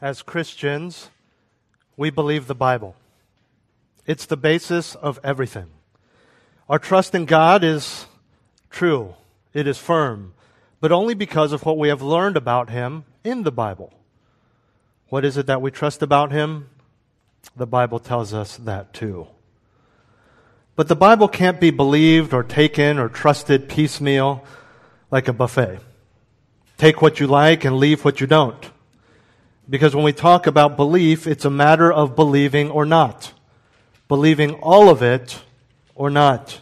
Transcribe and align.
As 0.00 0.22
Christians, 0.22 1.10
we 1.94 2.08
believe 2.08 2.46
the 2.46 2.54
Bible. 2.54 2.96
It's 4.06 4.24
the 4.24 4.36
basis 4.36 4.94
of 4.94 5.20
everything. 5.22 5.66
Our 6.70 6.78
trust 6.78 7.14
in 7.14 7.26
God 7.26 7.62
is 7.62 8.06
true, 8.70 9.14
it 9.52 9.66
is 9.66 9.76
firm, 9.76 10.32
but 10.80 10.90
only 10.90 11.12
because 11.12 11.52
of 11.52 11.66
what 11.66 11.76
we 11.76 11.88
have 11.88 12.00
learned 12.00 12.38
about 12.38 12.70
Him 12.70 13.04
in 13.24 13.42
the 13.42 13.52
Bible. 13.52 13.92
What 15.10 15.26
is 15.26 15.36
it 15.36 15.46
that 15.46 15.60
we 15.60 15.70
trust 15.70 16.00
about 16.00 16.32
Him? 16.32 16.70
The 17.54 17.66
Bible 17.66 17.98
tells 17.98 18.32
us 18.32 18.56
that 18.56 18.94
too. 18.94 19.26
But 20.76 20.88
the 20.88 20.96
Bible 20.96 21.28
can't 21.28 21.60
be 21.60 21.70
believed 21.70 22.32
or 22.32 22.42
taken 22.42 22.98
or 22.98 23.10
trusted 23.10 23.68
piecemeal 23.68 24.46
like 25.10 25.28
a 25.28 25.34
buffet. 25.34 25.80
Take 26.78 27.02
what 27.02 27.20
you 27.20 27.26
like 27.26 27.66
and 27.66 27.76
leave 27.76 28.02
what 28.02 28.22
you 28.22 28.26
don't. 28.26 28.70
Because 29.70 29.94
when 29.94 30.04
we 30.04 30.12
talk 30.12 30.48
about 30.48 30.76
belief, 30.76 31.28
it's 31.28 31.44
a 31.44 31.50
matter 31.50 31.92
of 31.92 32.16
believing 32.16 32.70
or 32.70 32.84
not. 32.84 33.32
Believing 34.08 34.54
all 34.54 34.88
of 34.88 35.00
it 35.00 35.40
or 35.94 36.10
not. 36.10 36.60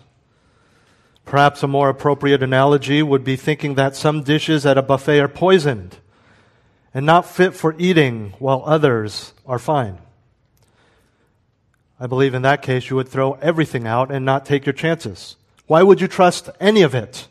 Perhaps 1.25 1.63
a 1.63 1.69
more 1.69 1.89
appropriate 1.89 2.43
analogy 2.43 3.03
would 3.03 3.25
be 3.25 3.37
thinking 3.37 3.75
that 3.77 3.97
some 3.97 4.23
dishes 4.23 4.67
at 4.67 4.77
a 4.77 4.83
buffet 4.83 5.21
are 5.21 5.29
poisoned 5.29 5.97
and 6.93 7.07
not 7.07 7.27
fit 7.27 7.55
for 7.55 7.75
eating 7.79 8.35
while 8.39 8.63
others 8.67 9.33
are 9.47 9.59
fine. 9.59 9.99
I 11.99 12.07
believe 12.07 12.35
in 12.35 12.43
that 12.43 12.63
case 12.63 12.91
you 12.91 12.97
would 12.97 13.09
throw 13.09 13.33
everything 13.35 13.87
out 13.87 14.11
and 14.11 14.25
not 14.25 14.45
take 14.45 14.67
your 14.67 14.73
chances. 14.75 15.37
Why 15.67 15.83
would 15.83 16.01
you 16.01 16.09
trust 16.09 16.51
any 16.61 16.83
of 16.83 16.95
it? 16.95 17.27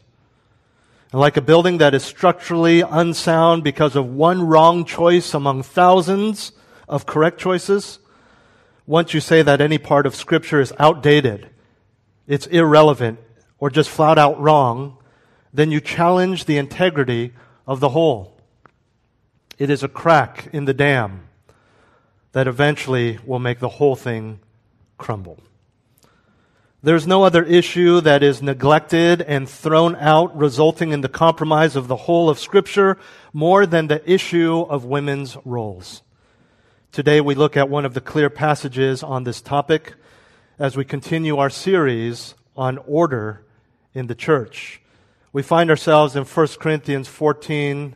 And 1.11 1.21
like 1.21 1.37
a 1.37 1.41
building 1.41 1.77
that 1.77 1.93
is 1.93 2.03
structurally 2.03 2.81
unsound 2.81 3.63
because 3.63 3.95
of 3.95 4.05
one 4.07 4.41
wrong 4.45 4.83
choice 4.83 5.33
among 5.33 5.63
thousands 5.63 6.51
of 6.87 7.05
correct 7.05 7.39
choices, 7.39 7.99
once 8.85 9.13
you 9.13 9.19
say 9.19 9.41
that 9.41 9.61
any 9.61 9.77
part 9.77 10.05
of 10.05 10.15
Scripture 10.15 10.59
is 10.59 10.73
outdated, 10.79 11.49
it's 12.27 12.47
irrelevant, 12.47 13.19
or 13.59 13.69
just 13.69 13.89
flat 13.89 14.17
out 14.17 14.39
wrong, 14.39 14.97
then 15.53 15.71
you 15.71 15.79
challenge 15.79 16.45
the 16.45 16.57
integrity 16.57 17.33
of 17.65 17.79
the 17.79 17.89
whole. 17.89 18.39
It 19.57 19.69
is 19.69 19.83
a 19.83 19.87
crack 19.87 20.49
in 20.53 20.65
the 20.65 20.73
dam 20.73 21.27
that 22.33 22.47
eventually 22.47 23.17
will 23.25 23.39
make 23.39 23.59
the 23.59 23.69
whole 23.69 23.95
thing 23.95 24.39
crumble. 24.97 25.39
There's 26.83 27.07
no 27.07 27.23
other 27.23 27.43
issue 27.43 28.01
that 28.01 28.21
is 28.21 28.43
neglected 28.43 29.23
and 29.23 29.49
thrown 29.49 29.95
out, 29.95 30.37
resulting 30.37 30.91
in 30.91 31.01
the 31.01 31.09
compromise 31.09 31.75
of 31.75 31.87
the 31.87 31.95
whole 31.95 32.29
of 32.29 32.37
Scripture, 32.37 32.99
more 33.33 33.65
than 33.65 33.87
the 33.87 34.07
issue 34.09 34.61
of 34.61 34.85
women's 34.85 35.35
roles. 35.43 36.03
Today 36.91 37.19
we 37.19 37.33
look 37.33 37.57
at 37.57 37.67
one 37.67 37.83
of 37.83 37.95
the 37.95 38.01
clear 38.01 38.29
passages 38.29 39.01
on 39.01 39.23
this 39.23 39.41
topic 39.41 39.95
as 40.59 40.77
we 40.77 40.85
continue 40.85 41.37
our 41.37 41.49
series 41.49 42.35
on 42.55 42.77
order 42.85 43.43
in 43.95 44.05
the 44.05 44.15
church. 44.15 44.79
We 45.33 45.41
find 45.41 45.71
ourselves 45.71 46.15
in 46.15 46.25
1 46.25 46.47
Corinthians 46.59 47.07
14, 47.07 47.95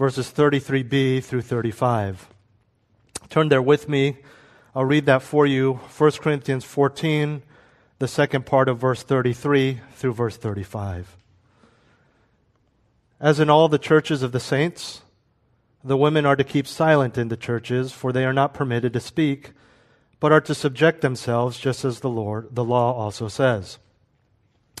verses 0.00 0.32
33b 0.32 1.22
through 1.22 1.42
35. 1.42 2.28
Turn 3.28 3.50
there 3.50 3.62
with 3.62 3.88
me. 3.88 4.16
I'll 4.74 4.84
read 4.84 5.06
that 5.06 5.22
for 5.22 5.46
you. 5.46 5.74
1 5.74 6.10
Corinthians 6.20 6.64
14, 6.64 7.42
the 8.04 8.08
second 8.08 8.44
part 8.44 8.68
of 8.68 8.76
verse 8.76 9.02
33 9.02 9.80
through 9.94 10.12
verse 10.12 10.36
35. 10.36 11.16
As 13.18 13.40
in 13.40 13.48
all 13.48 13.66
the 13.66 13.78
churches 13.78 14.22
of 14.22 14.30
the 14.30 14.38
saints, 14.38 15.00
the 15.82 15.96
women 15.96 16.26
are 16.26 16.36
to 16.36 16.44
keep 16.44 16.66
silent 16.66 17.16
in 17.16 17.28
the 17.28 17.36
churches, 17.38 17.92
for 17.92 18.12
they 18.12 18.26
are 18.26 18.34
not 18.34 18.52
permitted 18.52 18.92
to 18.92 19.00
speak, 19.00 19.52
but 20.20 20.32
are 20.32 20.42
to 20.42 20.54
subject 20.54 21.00
themselves, 21.00 21.58
just 21.58 21.82
as 21.82 22.00
the 22.00 22.10
Lord, 22.10 22.54
the 22.54 22.62
law 22.62 22.92
also 22.92 23.26
says. 23.26 23.78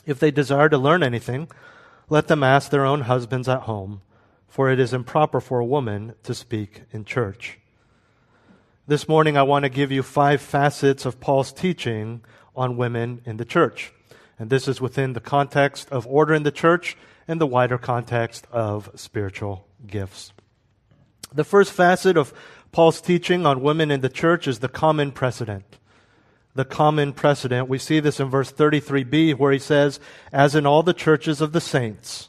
If 0.04 0.20
they 0.20 0.30
desire 0.30 0.68
to 0.68 0.76
learn 0.76 1.02
anything, 1.02 1.48
let 2.10 2.28
them 2.28 2.42
ask 2.42 2.70
their 2.70 2.84
own 2.84 3.00
husbands 3.08 3.48
at 3.48 3.62
home, 3.62 4.02
for 4.46 4.68
it 4.70 4.78
is 4.78 4.92
improper 4.92 5.40
for 5.40 5.60
a 5.60 5.64
woman 5.64 6.12
to 6.24 6.34
speak 6.34 6.82
in 6.92 7.06
church. 7.06 7.58
This 8.86 9.08
morning, 9.08 9.38
I 9.38 9.44
want 9.44 9.62
to 9.62 9.70
give 9.70 9.90
you 9.90 10.02
five 10.02 10.42
facets 10.42 11.06
of 11.06 11.18
Paul's 11.18 11.54
teaching 11.54 12.20
on 12.54 12.76
women 12.76 13.22
in 13.24 13.38
the 13.38 13.46
church. 13.46 13.94
And 14.38 14.50
this 14.50 14.68
is 14.68 14.78
within 14.78 15.14
the 15.14 15.22
context 15.22 15.88
of 15.90 16.06
order 16.06 16.34
in 16.34 16.42
the 16.42 16.50
church 16.50 16.94
and 17.26 17.40
the 17.40 17.46
wider 17.46 17.78
context 17.78 18.46
of 18.52 18.90
spiritual 18.94 19.66
gifts. 19.86 20.34
The 21.32 21.44
first 21.44 21.72
facet 21.72 22.18
of 22.18 22.34
Paul's 22.72 23.00
teaching 23.00 23.46
on 23.46 23.62
women 23.62 23.90
in 23.90 24.02
the 24.02 24.10
church 24.10 24.46
is 24.46 24.58
the 24.58 24.68
common 24.68 25.12
precedent. 25.12 25.78
The 26.54 26.66
common 26.66 27.14
precedent. 27.14 27.70
We 27.70 27.78
see 27.78 28.00
this 28.00 28.20
in 28.20 28.28
verse 28.28 28.52
33b 28.52 29.38
where 29.38 29.52
he 29.52 29.58
says, 29.58 29.98
as 30.30 30.54
in 30.54 30.66
all 30.66 30.82
the 30.82 30.92
churches 30.92 31.40
of 31.40 31.52
the 31.52 31.60
saints. 31.62 32.28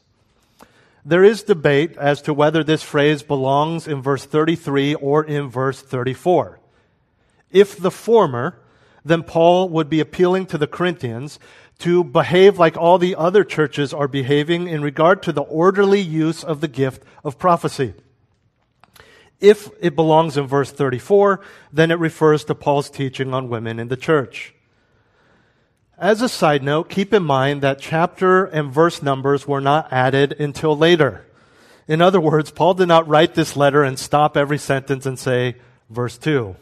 There 1.08 1.24
is 1.24 1.44
debate 1.44 1.96
as 1.98 2.20
to 2.24 2.34
whether 2.34 2.64
this 2.64 2.82
phrase 2.82 3.22
belongs 3.22 3.88
in 3.88 4.02
verse 4.02 4.26
33 4.26 4.96
or 4.96 5.24
in 5.24 5.50
verse 5.50 5.80
34. 5.80 6.60
If 7.52 7.78
the 7.78 7.92
former, 7.92 8.60
then 9.04 9.22
Paul 9.22 9.70
would 9.70 9.88
be 9.88 10.00
appealing 10.00 10.48
to 10.48 10.58
the 10.58 10.66
Corinthians 10.66 11.38
to 11.78 12.04
behave 12.04 12.58
like 12.58 12.76
all 12.76 12.98
the 12.98 13.16
other 13.16 13.44
churches 13.44 13.94
are 13.94 14.08
behaving 14.08 14.68
in 14.68 14.82
regard 14.82 15.22
to 15.24 15.32
the 15.32 15.44
orderly 15.44 16.02
use 16.02 16.44
of 16.44 16.60
the 16.60 16.68
gift 16.68 17.04
of 17.24 17.38
prophecy. 17.38 17.94
If 19.40 19.70
it 19.80 19.96
belongs 19.96 20.38
in 20.38 20.48
verse 20.48 20.72
34, 20.72 21.40
then 21.72 21.92
it 21.92 22.00
refers 22.00 22.46
to 22.46 22.56
Paul's 22.56 22.90
teaching 22.90 23.32
on 23.32 23.50
women 23.50 23.78
in 23.78 23.90
the 23.90 23.98
church. 23.98 24.55
As 25.98 26.22
a 26.22 26.28
side 26.28 26.62
note, 26.62 26.90
keep 26.90 27.14
in 27.14 27.24
mind 27.24 27.62
that 27.62 27.80
chapter 27.80 28.44
and 28.44 28.70
verse 28.70 29.02
numbers 29.02 29.48
were 29.48 29.62
not 29.62 29.94
added 29.94 30.34
until 30.34 30.78
later. 30.78 31.26
In 31.88 32.02
other 32.02 32.20
words, 32.20 32.52
Paul 32.52 32.74
did 32.74 32.88
not 32.88 33.08
write 33.08 33.34
this 33.34 33.56
letter 33.56 33.82
and 33.82 33.98
stop 33.98 34.36
every 34.36 34.58
sentence 34.58 35.06
and 35.06 35.18
say, 35.18 35.56
verse 35.90 36.18
2, 36.18 36.56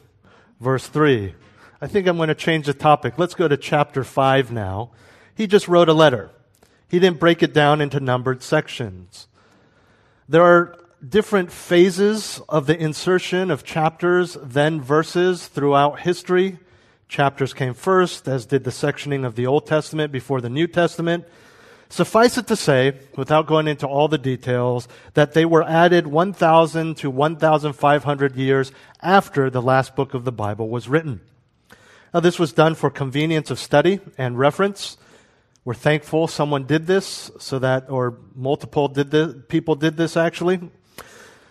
verse 0.59 0.85
3, 0.85 1.33
I 1.81 1.87
think 1.87 2.05
I'm 2.05 2.17
going 2.17 2.29
to 2.29 2.35
change 2.35 2.67
the 2.67 2.75
topic. 2.75 3.17
Let's 3.17 3.33
go 3.33 3.47
to 3.47 3.57
chapter 3.57 4.03
5 4.03 4.51
now. 4.51 4.91
He 5.33 5.47
just 5.47 5.67
wrote 5.67 5.89
a 5.89 5.93
letter. 5.93 6.29
He 6.87 6.99
didn't 6.99 7.19
break 7.19 7.41
it 7.41 7.55
down 7.55 7.81
into 7.81 7.99
numbered 7.99 8.43
sections. 8.43 9.27
There 10.29 10.43
are 10.43 10.77
different 11.07 11.51
phases 11.51 12.39
of 12.47 12.67
the 12.67 12.77
insertion 12.77 13.49
of 13.49 13.63
chapters, 13.63 14.37
then 14.43 14.79
verses 14.79 15.47
throughout 15.47 16.01
history. 16.01 16.59
Chapters 17.13 17.53
came 17.53 17.75
first, 17.75 18.27
as 18.27 18.47
did 18.47 18.63
the 18.63 18.71
sectioning 18.71 19.23
of 19.23 19.35
the 19.35 19.45
Old 19.45 19.67
Testament 19.67 20.11
before 20.11 20.41
the 20.41 20.49
New 20.49 20.65
Testament. 20.65 21.25
Suffice 21.87 22.39
it 22.39 22.47
to 22.47 22.55
say, 22.55 22.97
without 23.15 23.45
going 23.45 23.67
into 23.67 23.85
all 23.85 24.07
the 24.07 24.17
details, 24.17 24.87
that 25.13 25.33
they 25.33 25.45
were 25.45 25.61
added 25.61 26.07
1,000 26.07 26.97
to 26.97 27.11
1,500 27.11 28.35
years 28.35 28.71
after 28.99 29.51
the 29.51 29.61
last 29.61 29.95
book 29.95 30.15
of 30.15 30.25
the 30.25 30.31
Bible 30.31 30.69
was 30.69 30.89
written. 30.89 31.21
Now, 32.15 32.19
this 32.19 32.39
was 32.39 32.51
done 32.51 32.73
for 32.73 32.89
convenience 32.89 33.51
of 33.51 33.59
study 33.59 33.99
and 34.17 34.39
reference. 34.39 34.97
We're 35.65 35.75
thankful 35.75 36.27
someone 36.27 36.63
did 36.63 36.87
this 36.87 37.29
so 37.37 37.59
that, 37.59 37.91
or 37.91 38.17
multiple 38.33 38.87
did 38.87 39.11
this, 39.11 39.35
people 39.49 39.75
did 39.75 39.97
this 39.97 40.17
actually, 40.17 40.61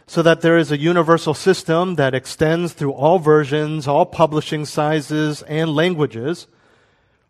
so 0.06 0.22
that 0.22 0.40
there 0.40 0.58
is 0.58 0.70
a 0.70 0.78
universal 0.78 1.34
system 1.34 1.94
that 1.96 2.14
extends 2.14 2.72
through 2.72 2.92
all 2.92 3.18
versions, 3.18 3.86
all 3.86 4.06
publishing 4.06 4.64
sizes, 4.64 5.42
and 5.42 5.74
languages. 5.74 6.46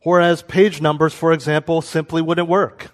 Whereas 0.03 0.43
page 0.43 0.81
numbers, 0.81 1.15
for 1.15 1.33
example, 1.33 1.83
simply 1.83 2.23
wouldn't 2.23 2.49
work. 2.49 2.93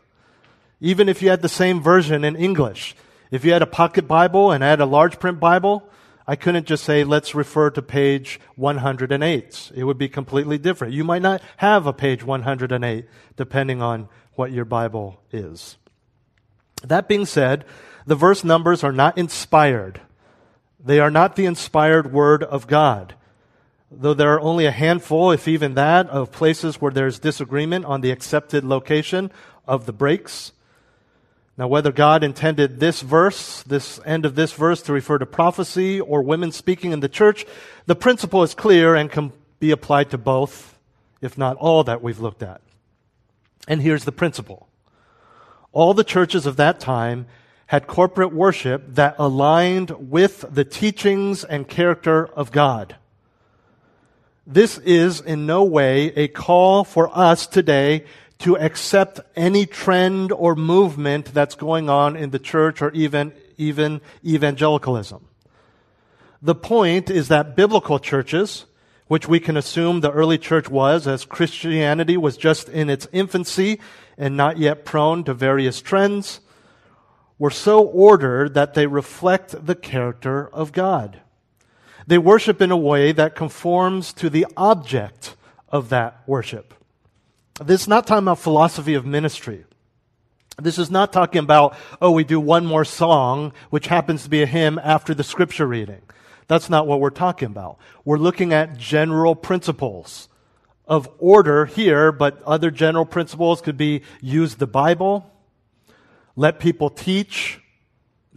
Even 0.80 1.08
if 1.08 1.22
you 1.22 1.30
had 1.30 1.42
the 1.42 1.48
same 1.48 1.80
version 1.80 2.24
in 2.24 2.36
English. 2.36 2.94
If 3.30 3.44
you 3.44 3.52
had 3.52 3.62
a 3.62 3.66
pocket 3.66 4.06
Bible 4.06 4.52
and 4.52 4.62
had 4.62 4.80
a 4.80 4.86
large 4.86 5.18
print 5.18 5.40
Bible, 5.40 5.88
I 6.26 6.36
couldn't 6.36 6.66
just 6.66 6.84
say, 6.84 7.04
let's 7.04 7.34
refer 7.34 7.70
to 7.70 7.80
page 7.80 8.38
108. 8.56 9.72
It 9.74 9.84
would 9.84 9.96
be 9.96 10.08
completely 10.08 10.58
different. 10.58 10.92
You 10.92 11.02
might 11.04 11.22
not 11.22 11.40
have 11.56 11.86
a 11.86 11.92
page 11.92 12.22
108, 12.22 13.06
depending 13.36 13.80
on 13.80 14.08
what 14.34 14.52
your 14.52 14.66
Bible 14.66 15.20
is. 15.32 15.78
That 16.84 17.08
being 17.08 17.24
said, 17.24 17.64
the 18.08 18.14
verse 18.14 18.42
numbers 18.42 18.82
are 18.82 18.92
not 18.92 19.18
inspired. 19.18 20.00
They 20.82 20.98
are 20.98 21.10
not 21.10 21.36
the 21.36 21.44
inspired 21.44 22.10
word 22.10 22.42
of 22.42 22.66
God. 22.66 23.14
Though 23.90 24.14
there 24.14 24.32
are 24.32 24.40
only 24.40 24.64
a 24.64 24.70
handful, 24.70 25.30
if 25.30 25.46
even 25.46 25.74
that, 25.74 26.08
of 26.08 26.32
places 26.32 26.80
where 26.80 26.90
there's 26.90 27.18
disagreement 27.18 27.84
on 27.84 28.00
the 28.00 28.10
accepted 28.10 28.64
location 28.64 29.30
of 29.66 29.84
the 29.84 29.92
breaks. 29.92 30.52
Now, 31.58 31.68
whether 31.68 31.92
God 31.92 32.24
intended 32.24 32.80
this 32.80 33.02
verse, 33.02 33.62
this 33.64 34.00
end 34.06 34.24
of 34.24 34.36
this 34.36 34.52
verse, 34.54 34.80
to 34.82 34.92
refer 34.94 35.18
to 35.18 35.26
prophecy 35.26 36.00
or 36.00 36.22
women 36.22 36.50
speaking 36.50 36.92
in 36.92 37.00
the 37.00 37.10
church, 37.10 37.44
the 37.84 37.96
principle 37.96 38.42
is 38.42 38.54
clear 38.54 38.94
and 38.94 39.12
can 39.12 39.32
be 39.60 39.70
applied 39.70 40.08
to 40.12 40.18
both, 40.18 40.78
if 41.20 41.36
not 41.36 41.58
all 41.58 41.84
that 41.84 42.02
we've 42.02 42.20
looked 42.20 42.42
at. 42.42 42.62
And 43.66 43.82
here's 43.82 44.04
the 44.04 44.12
principle. 44.12 44.66
All 45.72 45.92
the 45.92 46.04
churches 46.04 46.46
of 46.46 46.56
that 46.56 46.80
time 46.80 47.26
had 47.68 47.86
corporate 47.86 48.32
worship 48.32 48.82
that 48.94 49.14
aligned 49.18 49.90
with 50.10 50.44
the 50.50 50.64
teachings 50.64 51.44
and 51.44 51.68
character 51.68 52.26
of 52.28 52.50
God. 52.50 52.96
This 54.46 54.78
is 54.78 55.20
in 55.20 55.44
no 55.44 55.64
way 55.64 56.06
a 56.16 56.28
call 56.28 56.82
for 56.82 57.10
us 57.16 57.46
today 57.46 58.06
to 58.38 58.56
accept 58.56 59.20
any 59.36 59.66
trend 59.66 60.32
or 60.32 60.54
movement 60.54 61.26
that's 61.34 61.54
going 61.54 61.90
on 61.90 62.16
in 62.16 62.30
the 62.30 62.38
church 62.38 62.80
or 62.80 62.90
even, 62.92 63.34
even 63.58 64.00
evangelicalism. 64.24 65.26
The 66.40 66.54
point 66.54 67.10
is 67.10 67.28
that 67.28 67.54
biblical 67.54 67.98
churches, 67.98 68.64
which 69.08 69.28
we 69.28 69.40
can 69.40 69.58
assume 69.58 70.00
the 70.00 70.10
early 70.10 70.38
church 70.38 70.70
was 70.70 71.06
as 71.06 71.26
Christianity 71.26 72.16
was 72.16 72.38
just 72.38 72.70
in 72.70 72.88
its 72.88 73.06
infancy 73.12 73.78
and 74.16 74.38
not 74.38 74.56
yet 74.56 74.86
prone 74.86 75.22
to 75.24 75.34
various 75.34 75.82
trends, 75.82 76.40
were 77.38 77.50
so 77.50 77.84
ordered 77.84 78.54
that 78.54 78.74
they 78.74 78.86
reflect 78.86 79.66
the 79.66 79.74
character 79.74 80.48
of 80.48 80.72
God. 80.72 81.20
They 82.06 82.18
worship 82.18 82.60
in 82.62 82.70
a 82.70 82.76
way 82.76 83.12
that 83.12 83.36
conforms 83.36 84.12
to 84.14 84.30
the 84.30 84.46
object 84.56 85.36
of 85.68 85.90
that 85.90 86.22
worship. 86.26 86.74
This 87.62 87.82
is 87.82 87.88
not 87.88 88.06
talking 88.06 88.24
about 88.24 88.38
philosophy 88.38 88.94
of 88.94 89.04
ministry. 89.04 89.64
This 90.60 90.78
is 90.78 90.90
not 90.90 91.12
talking 91.12 91.40
about, 91.40 91.76
oh, 92.00 92.10
we 92.10 92.24
do 92.24 92.40
one 92.40 92.66
more 92.66 92.84
song, 92.84 93.52
which 93.70 93.86
happens 93.86 94.24
to 94.24 94.30
be 94.30 94.42
a 94.42 94.46
hymn 94.46 94.80
after 94.82 95.14
the 95.14 95.22
scripture 95.22 95.66
reading. 95.66 96.02
That's 96.48 96.70
not 96.70 96.86
what 96.86 97.00
we're 97.00 97.10
talking 97.10 97.46
about. 97.46 97.78
We're 98.04 98.16
looking 98.16 98.52
at 98.52 98.76
general 98.76 99.36
principles 99.36 100.28
of 100.86 101.08
order 101.18 101.66
here, 101.66 102.10
but 102.10 102.42
other 102.42 102.70
general 102.70 103.04
principles 103.04 103.60
could 103.60 103.76
be 103.76 104.02
use 104.20 104.54
the 104.54 104.66
Bible, 104.66 105.30
let 106.38 106.60
people 106.60 106.88
teach, 106.88 107.60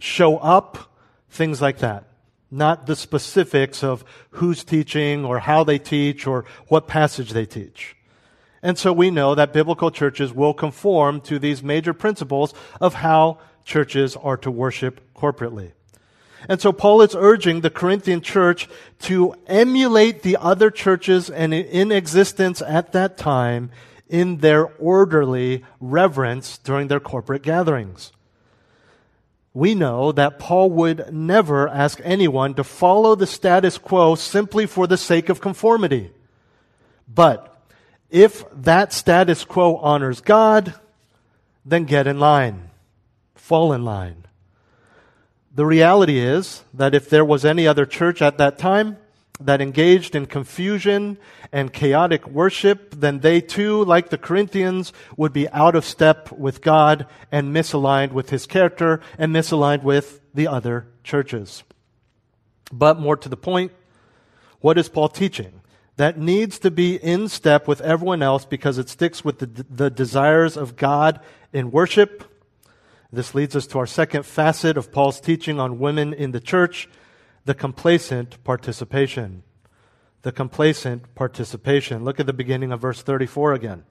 show 0.00 0.36
up, 0.38 0.92
things 1.30 1.62
like 1.62 1.78
that. 1.78 2.08
Not 2.50 2.86
the 2.86 2.96
specifics 2.96 3.84
of 3.84 4.04
who's 4.30 4.64
teaching 4.64 5.24
or 5.24 5.38
how 5.38 5.62
they 5.62 5.78
teach 5.78 6.26
or 6.26 6.44
what 6.66 6.88
passage 6.88 7.30
they 7.30 7.46
teach. 7.46 7.94
And 8.60 8.76
so 8.76 8.92
we 8.92 9.12
know 9.12 9.36
that 9.36 9.52
biblical 9.52 9.92
churches 9.92 10.32
will 10.32 10.52
conform 10.52 11.20
to 11.22 11.38
these 11.38 11.62
major 11.62 11.94
principles 11.94 12.52
of 12.80 12.94
how 12.94 13.38
churches 13.64 14.16
are 14.16 14.36
to 14.38 14.50
worship 14.50 15.00
corporately. 15.14 15.70
And 16.48 16.60
so 16.60 16.72
Paul 16.72 17.02
is 17.02 17.14
urging 17.16 17.60
the 17.60 17.70
Corinthian 17.70 18.20
church 18.20 18.68
to 19.02 19.36
emulate 19.46 20.22
the 20.22 20.38
other 20.38 20.72
churches 20.72 21.30
in 21.30 21.92
existence 21.92 22.60
at 22.62 22.90
that 22.94 23.16
time 23.16 23.70
in 24.12 24.36
their 24.36 24.66
orderly 24.78 25.64
reverence 25.80 26.58
during 26.58 26.86
their 26.88 27.00
corporate 27.00 27.42
gatherings. 27.42 28.12
We 29.54 29.74
know 29.74 30.12
that 30.12 30.38
Paul 30.38 30.70
would 30.70 31.12
never 31.12 31.66
ask 31.66 31.98
anyone 32.04 32.52
to 32.54 32.62
follow 32.62 33.14
the 33.14 33.26
status 33.26 33.78
quo 33.78 34.14
simply 34.14 34.66
for 34.66 34.86
the 34.86 34.98
sake 34.98 35.30
of 35.30 35.40
conformity. 35.40 36.10
But 37.08 37.56
if 38.10 38.44
that 38.52 38.92
status 38.92 39.44
quo 39.46 39.76
honors 39.76 40.20
God, 40.20 40.74
then 41.64 41.84
get 41.84 42.06
in 42.06 42.20
line. 42.20 42.70
Fall 43.34 43.72
in 43.72 43.82
line. 43.82 44.26
The 45.54 45.66
reality 45.66 46.18
is 46.18 46.64
that 46.74 46.94
if 46.94 47.08
there 47.08 47.24
was 47.24 47.46
any 47.46 47.66
other 47.66 47.86
church 47.86 48.20
at 48.20 48.36
that 48.36 48.58
time 48.58 48.98
that 49.40 49.60
engaged 49.60 50.14
in 50.14 50.26
confusion 50.26 51.18
and 51.52 51.72
chaotic 51.72 52.26
worship, 52.28 52.94
then 52.96 53.20
they 53.20 53.40
too, 53.40 53.84
like 53.84 54.10
the 54.10 54.18
Corinthians, 54.18 54.92
would 55.16 55.32
be 55.32 55.48
out 55.50 55.74
of 55.74 55.84
step 55.84 56.30
with 56.32 56.60
God 56.60 57.06
and 57.30 57.54
misaligned 57.54 58.12
with 58.12 58.30
his 58.30 58.46
character 58.46 59.00
and 59.18 59.34
misaligned 59.34 59.82
with 59.82 60.20
the 60.34 60.46
other 60.46 60.86
churches. 61.02 61.64
But 62.72 63.00
more 63.00 63.16
to 63.16 63.28
the 63.28 63.36
point, 63.36 63.72
what 64.60 64.78
is 64.78 64.88
Paul 64.88 65.08
teaching? 65.08 65.62
that 65.96 66.18
needs 66.18 66.58
to 66.60 66.70
be 66.70 66.96
in 66.96 67.28
step 67.28 67.68
with 67.68 67.80
everyone 67.80 68.22
else 68.22 68.44
because 68.44 68.78
it 68.78 68.88
sticks 68.88 69.24
with 69.24 69.38
the, 69.38 69.64
the 69.70 69.90
desires 69.90 70.56
of 70.56 70.76
God 70.76 71.20
in 71.52 71.70
worship. 71.70 72.24
This 73.12 73.34
leads 73.34 73.54
us 73.54 73.66
to 73.68 73.78
our 73.78 73.86
second 73.86 74.24
facet 74.24 74.76
of 74.76 74.90
Paul's 74.90 75.20
teaching 75.20 75.60
on 75.60 75.78
women 75.78 76.14
in 76.14 76.32
the 76.32 76.40
church 76.40 76.88
the 77.44 77.54
complacent 77.54 78.42
participation. 78.44 79.42
The 80.22 80.32
complacent 80.32 81.14
participation. 81.14 82.04
Look 82.04 82.20
at 82.20 82.26
the 82.26 82.32
beginning 82.32 82.72
of 82.72 82.80
verse 82.80 83.02
34 83.02 83.54
again. 83.54 83.84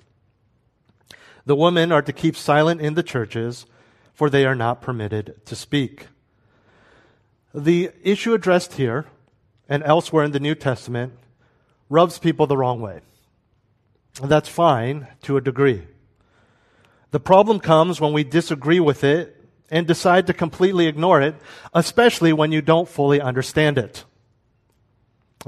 The 1.45 1.56
women 1.56 1.92
are 1.92 2.01
to 2.01 2.13
keep 2.13 2.36
silent 2.36 2.81
in 2.81 2.94
the 2.94 3.03
churches, 3.03 3.65
for 4.13 4.30
they 4.30 4.45
are 4.45 4.56
not 4.56 4.81
permitted 4.81 5.45
to 5.45 5.56
speak. 5.56 6.07
The 7.53 7.92
issue 8.03 8.33
addressed 8.33 8.74
here 8.74 9.06
and 9.68 9.83
elsewhere 9.83 10.24
in 10.24 10.31
the 10.31 10.39
New 10.39 10.56
Testament 10.56 11.13
rubs 11.89 12.19
people 12.19 12.47
the 12.47 12.57
wrong 12.57 12.80
way. 12.80 13.01
That's 14.21 14.50
fine 14.50 15.07
to 15.24 15.38
a 15.38 15.42
degree. 15.42 15.88
The 17.12 17.19
problem 17.19 17.59
comes 17.59 18.00
when 18.00 18.13
we 18.13 18.24
disagree 18.24 18.80
with 18.80 19.04
it 19.04 19.40
and 19.71 19.88
decide 19.88 20.27
to 20.27 20.33
completely 20.33 20.85
ignore 20.85 21.21
it, 21.21 21.33
especially 21.73 22.33
when 22.33 22.51
you 22.51 22.62
don't 22.62 22.89
fully 22.89 23.21
understand 23.21 23.77
it. 23.77 24.03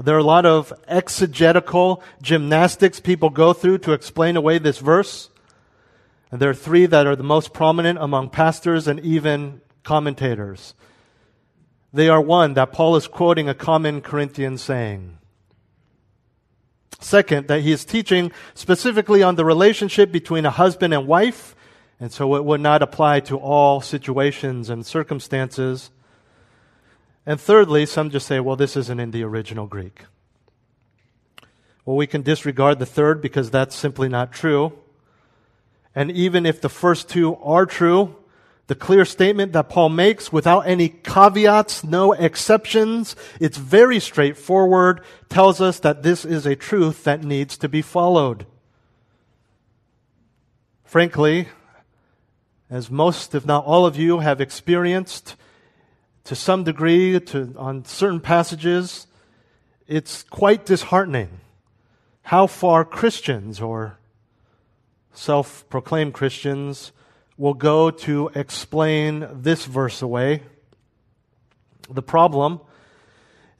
There 0.02 0.16
are 0.16 0.18
a 0.18 0.24
lot 0.24 0.46
of 0.46 0.72
exegetical 0.88 2.02
gymnastics 2.20 2.98
people 2.98 3.30
go 3.30 3.52
through 3.52 3.78
to 3.78 3.92
explain 3.92 4.36
away 4.36 4.58
this 4.58 4.78
verse. 4.78 5.30
And 6.32 6.40
there 6.40 6.50
are 6.50 6.54
three 6.54 6.86
that 6.86 7.06
are 7.06 7.14
the 7.14 7.22
most 7.22 7.52
prominent 7.52 8.00
among 8.00 8.30
pastors 8.30 8.88
and 8.88 8.98
even 9.00 9.60
commentators. 9.84 10.74
They 11.92 12.08
are 12.08 12.20
one, 12.20 12.54
that 12.54 12.72
Paul 12.72 12.96
is 12.96 13.06
quoting 13.06 13.48
a 13.48 13.54
common 13.54 14.00
Corinthian 14.00 14.58
saying. 14.58 15.18
Second, 16.98 17.46
that 17.46 17.60
he 17.60 17.70
is 17.70 17.84
teaching 17.84 18.32
specifically 18.54 19.22
on 19.22 19.36
the 19.36 19.44
relationship 19.44 20.10
between 20.10 20.46
a 20.46 20.50
husband 20.50 20.92
and 20.92 21.06
wife, 21.06 21.53
and 22.00 22.12
so 22.12 22.34
it 22.36 22.44
would 22.44 22.60
not 22.60 22.82
apply 22.82 23.20
to 23.20 23.36
all 23.36 23.80
situations 23.80 24.68
and 24.68 24.84
circumstances. 24.84 25.90
And 27.24 27.40
thirdly, 27.40 27.86
some 27.86 28.10
just 28.10 28.26
say, 28.26 28.40
well, 28.40 28.56
this 28.56 28.76
isn't 28.76 29.00
in 29.00 29.10
the 29.10 29.22
original 29.22 29.66
Greek. 29.66 30.04
Well, 31.84 31.96
we 31.96 32.06
can 32.06 32.22
disregard 32.22 32.78
the 32.78 32.86
third 32.86 33.20
because 33.20 33.50
that's 33.50 33.74
simply 33.74 34.08
not 34.08 34.32
true. 34.32 34.72
And 35.94 36.10
even 36.10 36.44
if 36.44 36.60
the 36.60 36.68
first 36.68 37.08
two 37.08 37.36
are 37.36 37.66
true, 37.66 38.16
the 38.66 38.74
clear 38.74 39.04
statement 39.04 39.52
that 39.52 39.68
Paul 39.68 39.90
makes 39.90 40.32
without 40.32 40.60
any 40.60 40.88
caveats, 40.88 41.84
no 41.84 42.12
exceptions. 42.12 43.14
It's 43.38 43.58
very 43.58 44.00
straightforward, 44.00 45.02
tells 45.28 45.60
us 45.60 45.78
that 45.80 46.02
this 46.02 46.24
is 46.24 46.46
a 46.46 46.56
truth 46.56 47.04
that 47.04 47.22
needs 47.22 47.58
to 47.58 47.68
be 47.68 47.82
followed. 47.82 48.46
Frankly, 50.84 51.48
as 52.74 52.90
most, 52.90 53.36
if 53.36 53.46
not 53.46 53.64
all 53.64 53.86
of 53.86 53.96
you, 53.96 54.18
have 54.18 54.40
experienced 54.40 55.36
to 56.24 56.34
some 56.34 56.64
degree 56.64 57.20
to, 57.20 57.54
on 57.56 57.84
certain 57.84 58.18
passages, 58.18 59.06
it's 59.86 60.24
quite 60.24 60.66
disheartening 60.66 61.28
how 62.22 62.48
far 62.48 62.84
Christians 62.84 63.60
or 63.60 64.00
self 65.12 65.64
proclaimed 65.68 66.14
Christians 66.14 66.90
will 67.36 67.54
go 67.54 67.92
to 67.92 68.32
explain 68.34 69.28
this 69.30 69.66
verse 69.66 70.02
away. 70.02 70.42
The 71.88 72.02
problem 72.02 72.60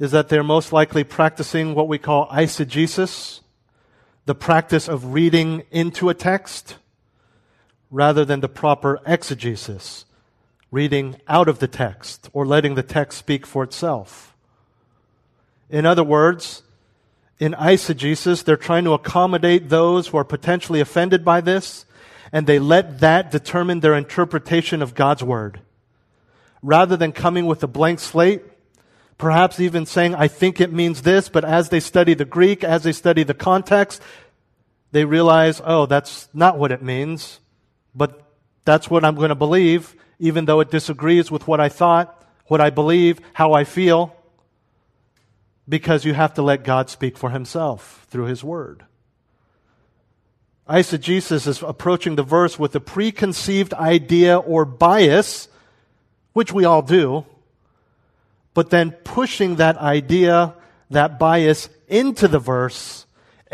is 0.01 0.11
that 0.11 0.29
they're 0.29 0.43
most 0.43 0.73
likely 0.73 1.05
practicing 1.05 1.77
what 1.77 1.87
we 1.87 1.99
call 1.99 2.27
eisegesis, 2.31 3.43
the 4.25 4.35
practice 4.35 4.89
of 4.89 5.13
reading 5.13 5.63
into 5.71 6.09
a 6.09 6.15
text, 6.15 6.79
rather 7.95 8.25
than 8.25 8.41
the 8.41 8.49
proper 8.49 9.01
exegesis, 9.07 10.05
reading 10.73 11.15
out 11.29 11.47
of 11.49 11.61
the 11.61 11.69
text 11.69 12.29
or 12.33 12.45
letting 12.45 12.75
the 12.75 12.83
text 12.83 13.17
speak 13.17 13.47
for 13.47 13.63
itself. 13.63 14.35
In 15.71 15.87
other 15.87 16.03
words, 16.03 16.65
in 17.39 17.53
eisegesis, 17.53 18.43
they're 18.43 18.57
trying 18.57 18.83
to 18.83 18.95
accommodate 18.95 19.69
those 19.69 20.09
who 20.09 20.17
are 20.17 20.25
potentially 20.25 20.81
offended 20.81 21.25
by 21.25 21.41
this, 21.41 21.87
and 22.33 22.49
they 22.49 22.59
let 22.59 22.99
that 22.99 23.31
determine 23.31 23.79
their 23.79 23.95
interpretation 23.95 24.83
of 24.83 24.97
God's 24.97 25.23
word. 25.23 25.61
Rather 26.63 26.97
than 26.97 27.13
coming 27.13 27.47
with 27.47 27.63
a 27.63 27.69
blank 27.69 28.01
slate, 28.01 28.43
perhaps 29.19 29.61
even 29.61 29.87
saying, 29.87 30.17
I 30.17 30.27
think 30.27 30.61
it 30.61 30.73
means 30.73 31.03
this, 31.03 31.29
but 31.29 31.45
as 31.45 31.69
they 31.69 31.79
study 31.79 32.15
the 32.15 32.25
Greek, 32.25 32.65
as 32.65 32.83
they 32.83 32.93
study 32.93 33.23
the 33.23 33.35
context, 33.35 34.03
they 34.91 35.05
realize, 35.05 35.63
oh, 35.65 35.87
that's 35.87 36.29
not 36.35 36.59
what 36.59 36.73
it 36.73 36.83
means, 36.83 37.39
but 37.95 38.23
that's 38.65 38.89
what 38.89 39.05
I'm 39.05 39.15
going 39.15 39.29
to 39.29 39.35
believe, 39.35 39.95
even 40.19 40.45
though 40.45 40.61
it 40.61 40.71
disagrees 40.71 41.31
with 41.31 41.47
what 41.47 41.61
I 41.61 41.69
thought, 41.69 42.23
what 42.47 42.61
I 42.61 42.71
believe, 42.71 43.21
how 43.33 43.53
I 43.53 43.65
feel, 43.65 44.15
because 45.69 46.05
you 46.05 46.15
have 46.15 46.35
to 46.35 46.43
let 46.43 46.65
God 46.65 46.91
speak 46.91 47.17
for 47.17 47.31
himself 47.31 48.07
through 48.11 48.27
his 48.27 48.45
word. 48.45 48.85
Eisegesis 50.69 51.47
is 51.47 51.63
approaching 51.63 52.17
the 52.17 52.23
verse 52.23 52.59
with 52.59 52.75
a 52.75 52.81
preconceived 52.81 53.75
idea 53.75 54.39
or 54.39 54.65
bias, 54.65 55.49
which 56.33 56.53
we 56.53 56.65
all 56.65 56.83
do, 56.83 57.27
but 58.55 58.71
then 58.71 58.93
pushing 58.93 59.57
that 59.57 59.77
idea, 59.77 60.55
that 60.91 61.19
bias 61.19 61.69
into 61.89 62.29
the 62.29 62.39
verse 62.39 63.05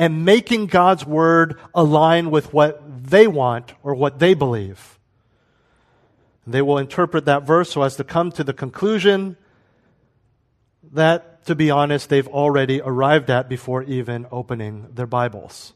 and 0.01 0.25
making 0.25 0.65
God's 0.65 1.05
word 1.05 1.59
align 1.75 2.31
with 2.31 2.55
what 2.55 2.81
they 3.11 3.27
want 3.27 3.75
or 3.83 3.95
what 3.95 4.19
they 4.19 4.33
believe. 4.33 4.99
They 6.47 6.63
will 6.63 6.79
interpret 6.79 7.27
that 7.27 7.43
verse 7.43 7.73
so 7.73 7.83
as 7.83 7.97
to 7.97 8.05
come 8.05 8.33
to 8.33 8.43
the 8.43 8.55
conclusion 8.55 9.37
that, 10.93 11.45
to 11.45 11.55
be 11.55 11.71
honest, 11.71 12.09
they've 12.09 12.27
already 12.27 12.81
arrived 12.81 13.29
at 13.29 13.47
before 13.47 13.83
even 13.83 14.27
opening 14.33 14.87
their 14.95 15.07
Bibles. 15.07 15.75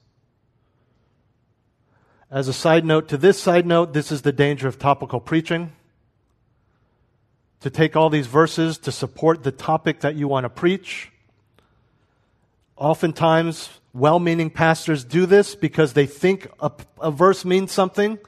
As 2.31 2.49
a 2.49 2.55
side 2.55 2.87
note 2.87 3.09
to 3.09 3.19
this 3.19 3.39
side 3.39 3.67
note, 3.67 3.93
this 3.93 4.11
is 4.11 4.23
the 4.23 4.33
danger 4.33 4.67
of 4.67 4.79
topical 4.79 5.21
preaching. 5.21 5.73
To 7.61 7.69
take 7.69 7.95
all 7.95 8.09
these 8.09 8.27
verses 8.27 8.79
to 8.79 8.91
support 8.91 9.43
the 9.43 9.53
topic 9.53 10.01
that 10.01 10.15
you 10.15 10.29
want 10.29 10.45
to 10.45 10.49
preach. 10.49 11.11
Oftentimes, 12.79 13.69
well 13.95 14.19
meaning 14.19 14.51
pastors 14.51 15.05
do 15.05 15.25
this 15.25 15.55
because 15.55 15.93
they 15.93 16.05
think 16.05 16.49
a, 16.61 16.71
a, 17.01 17.11
verse 17.11 17.45
means 17.45 17.71
something. 17.73 18.19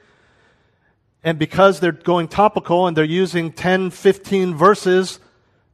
And 1.23 1.37
because 1.37 1.81
they're 1.81 1.91
going 1.91 2.29
topical 2.29 2.87
and 2.87 2.95
they're 2.95 3.03
using 3.03 3.51
10, 3.51 3.91
15 3.91 4.55
verses, 4.55 5.19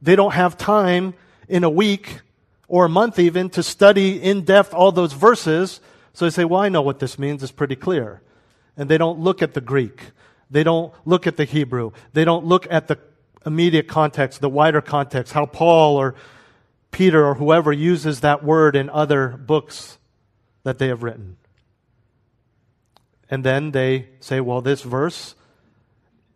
they 0.02 0.16
don't 0.16 0.32
have 0.34 0.58
time 0.58 1.14
in 1.48 1.62
a 1.62 1.70
week 1.70 2.20
or 2.66 2.86
a 2.86 2.88
month 2.88 3.20
even 3.20 3.48
to 3.50 3.62
study 3.62 4.20
in 4.20 4.42
depth 4.42 4.74
all 4.74 4.90
those 4.90 5.12
verses. 5.12 5.80
So 6.12 6.24
they 6.24 6.30
say, 6.30 6.44
well, 6.44 6.60
I 6.60 6.68
know 6.68 6.82
what 6.82 6.98
this 6.98 7.18
means. 7.18 7.42
It's 7.42 7.52
pretty 7.52 7.76
clear. 7.76 8.20
And 8.76 8.88
they 8.88 8.98
don't 8.98 9.20
look 9.20 9.42
at 9.42 9.54
the 9.54 9.60
Greek. 9.60 10.10
They 10.50 10.64
don't 10.64 10.92
look 11.04 11.26
at 11.26 11.36
the 11.36 11.44
Hebrew. 11.44 11.92
They 12.12 12.24
don't 12.24 12.44
look 12.44 12.66
at 12.68 12.88
the 12.88 12.98
immediate 13.46 13.86
context, 13.86 14.40
the 14.40 14.48
wider 14.48 14.80
context, 14.80 15.32
how 15.32 15.46
Paul 15.46 15.96
or 15.96 16.16
Peter 16.94 17.26
or 17.26 17.34
whoever 17.34 17.72
uses 17.72 18.20
that 18.20 18.44
word 18.44 18.76
in 18.76 18.88
other 18.88 19.30
books 19.30 19.98
that 20.62 20.78
they 20.78 20.86
have 20.86 21.02
written. 21.02 21.36
And 23.28 23.42
then 23.42 23.72
they 23.72 24.10
say, 24.20 24.38
well, 24.38 24.60
this 24.60 24.82
verse 24.82 25.34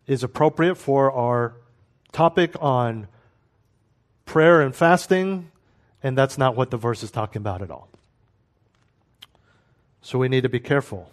is 0.05 0.21
appropriate 0.21 0.75
for 0.75 1.13
our 1.13 1.55
topic 2.11 2.55
on 2.59 3.07
prayer 4.25 4.59
and 4.59 4.75
fasting, 4.75 5.49
and 6.03 6.17
that's 6.17 6.37
not 6.37 6.57
what 6.57 6.71
the 6.71 6.77
verse 6.77 7.03
is 7.03 7.11
talking 7.11 7.39
about 7.39 7.61
at 7.61 7.71
all. 7.71 7.87
So 10.01 10.19
we 10.19 10.27
need 10.27 10.43
to 10.43 10.49
be 10.49 10.59
careful. 10.59 11.09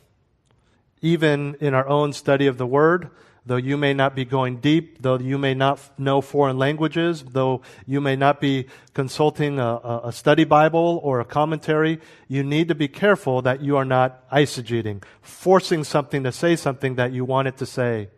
Even 1.00 1.54
in 1.60 1.72
our 1.72 1.86
own 1.86 2.12
study 2.12 2.48
of 2.48 2.58
the 2.58 2.66
Word, 2.66 3.10
though 3.46 3.56
you 3.56 3.76
may 3.76 3.94
not 3.94 4.16
be 4.16 4.24
going 4.24 4.56
deep, 4.56 5.00
though 5.00 5.18
you 5.18 5.38
may 5.38 5.54
not 5.54 5.80
know 5.98 6.20
foreign 6.20 6.58
languages, 6.58 7.22
though 7.22 7.62
you 7.86 8.00
may 8.00 8.16
not 8.16 8.40
be 8.40 8.66
consulting 8.92 9.60
a, 9.60 10.00
a, 10.04 10.12
study 10.12 10.44
Bible 10.44 11.00
or 11.04 11.20
a 11.20 11.24
commentary, 11.24 12.00
you 12.26 12.42
need 12.42 12.66
to 12.68 12.74
be 12.74 12.88
careful 12.88 13.40
that 13.42 13.62
you 13.62 13.76
are 13.76 13.84
not 13.84 14.28
eisegeting, 14.30 15.02
forcing 15.22 15.84
something 15.84 16.24
to 16.24 16.32
say 16.32 16.56
something 16.56 16.96
that 16.96 17.12
you 17.12 17.24
want 17.24 17.46
it 17.46 17.56
to 17.58 17.66
say 17.66 18.08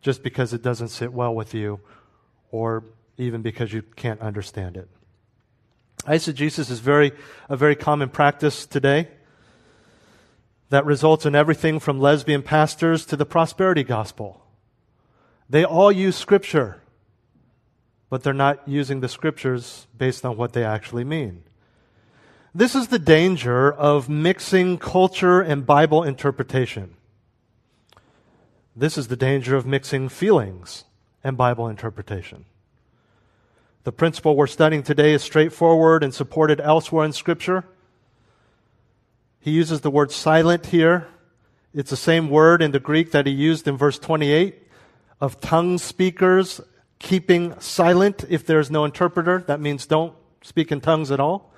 just 0.00 0.22
because 0.22 0.52
it 0.52 0.62
doesn't 0.62 0.88
sit 0.88 1.12
well 1.12 1.34
with 1.34 1.54
you 1.54 1.80
or 2.50 2.84
even 3.16 3.40
because 3.40 3.72
you 3.72 3.82
can't 3.94 4.20
understand 4.20 4.76
it. 4.76 4.88
Eisegesis 6.06 6.70
is 6.70 6.80
very, 6.80 7.12
a 7.48 7.56
very 7.56 7.76
common 7.76 8.08
practice 8.08 8.66
today 8.66 9.08
that 10.70 10.84
results 10.84 11.26
in 11.26 11.34
everything 11.34 11.78
from 11.78 12.00
lesbian 12.00 12.42
pastors 12.42 13.04
to 13.06 13.16
the 13.16 13.26
prosperity 13.26 13.84
gospel. 13.84 14.44
They 15.48 15.64
all 15.64 15.92
use 15.92 16.16
scripture, 16.16 16.82
but 18.10 18.22
they're 18.22 18.32
not 18.32 18.66
using 18.66 19.00
the 19.00 19.08
scriptures 19.08 19.86
based 19.96 20.24
on 20.24 20.36
what 20.36 20.52
they 20.52 20.64
actually 20.64 21.04
mean. 21.04 21.44
This 22.54 22.74
is 22.74 22.88
the 22.88 22.98
danger 22.98 23.72
of 23.72 24.08
mixing 24.08 24.78
culture 24.78 25.40
and 25.40 25.66
Bible 25.66 26.02
interpretation. 26.04 26.94
This 28.76 28.96
is 28.96 29.08
the 29.08 29.16
danger 29.16 29.56
of 29.56 29.66
mixing 29.66 30.08
feelings 30.08 30.84
and 31.22 31.36
Bible 31.36 31.68
interpretation. 31.68 32.44
The 33.84 33.92
principle 33.92 34.34
we're 34.34 34.46
studying 34.46 34.82
today 34.82 35.12
is 35.12 35.22
straightforward 35.22 36.02
and 36.02 36.14
supported 36.14 36.60
elsewhere 36.60 37.04
in 37.04 37.12
Scripture. 37.12 37.64
He 39.44 39.50
uses 39.50 39.82
the 39.82 39.90
word 39.90 40.10
silent 40.10 40.64
here. 40.64 41.06
It's 41.74 41.90
the 41.90 41.98
same 41.98 42.30
word 42.30 42.62
in 42.62 42.70
the 42.70 42.80
Greek 42.80 43.10
that 43.10 43.26
he 43.26 43.32
used 43.34 43.68
in 43.68 43.76
verse 43.76 43.98
28 43.98 44.54
of 45.20 45.38
tongue 45.38 45.76
speakers 45.76 46.62
keeping 46.98 47.60
silent 47.60 48.24
if 48.30 48.46
there 48.46 48.58
is 48.58 48.70
no 48.70 48.86
interpreter. 48.86 49.44
That 49.46 49.60
means 49.60 49.84
don't 49.84 50.14
speak 50.40 50.72
in 50.72 50.80
tongues 50.80 51.10
at 51.10 51.20
all. 51.20 51.52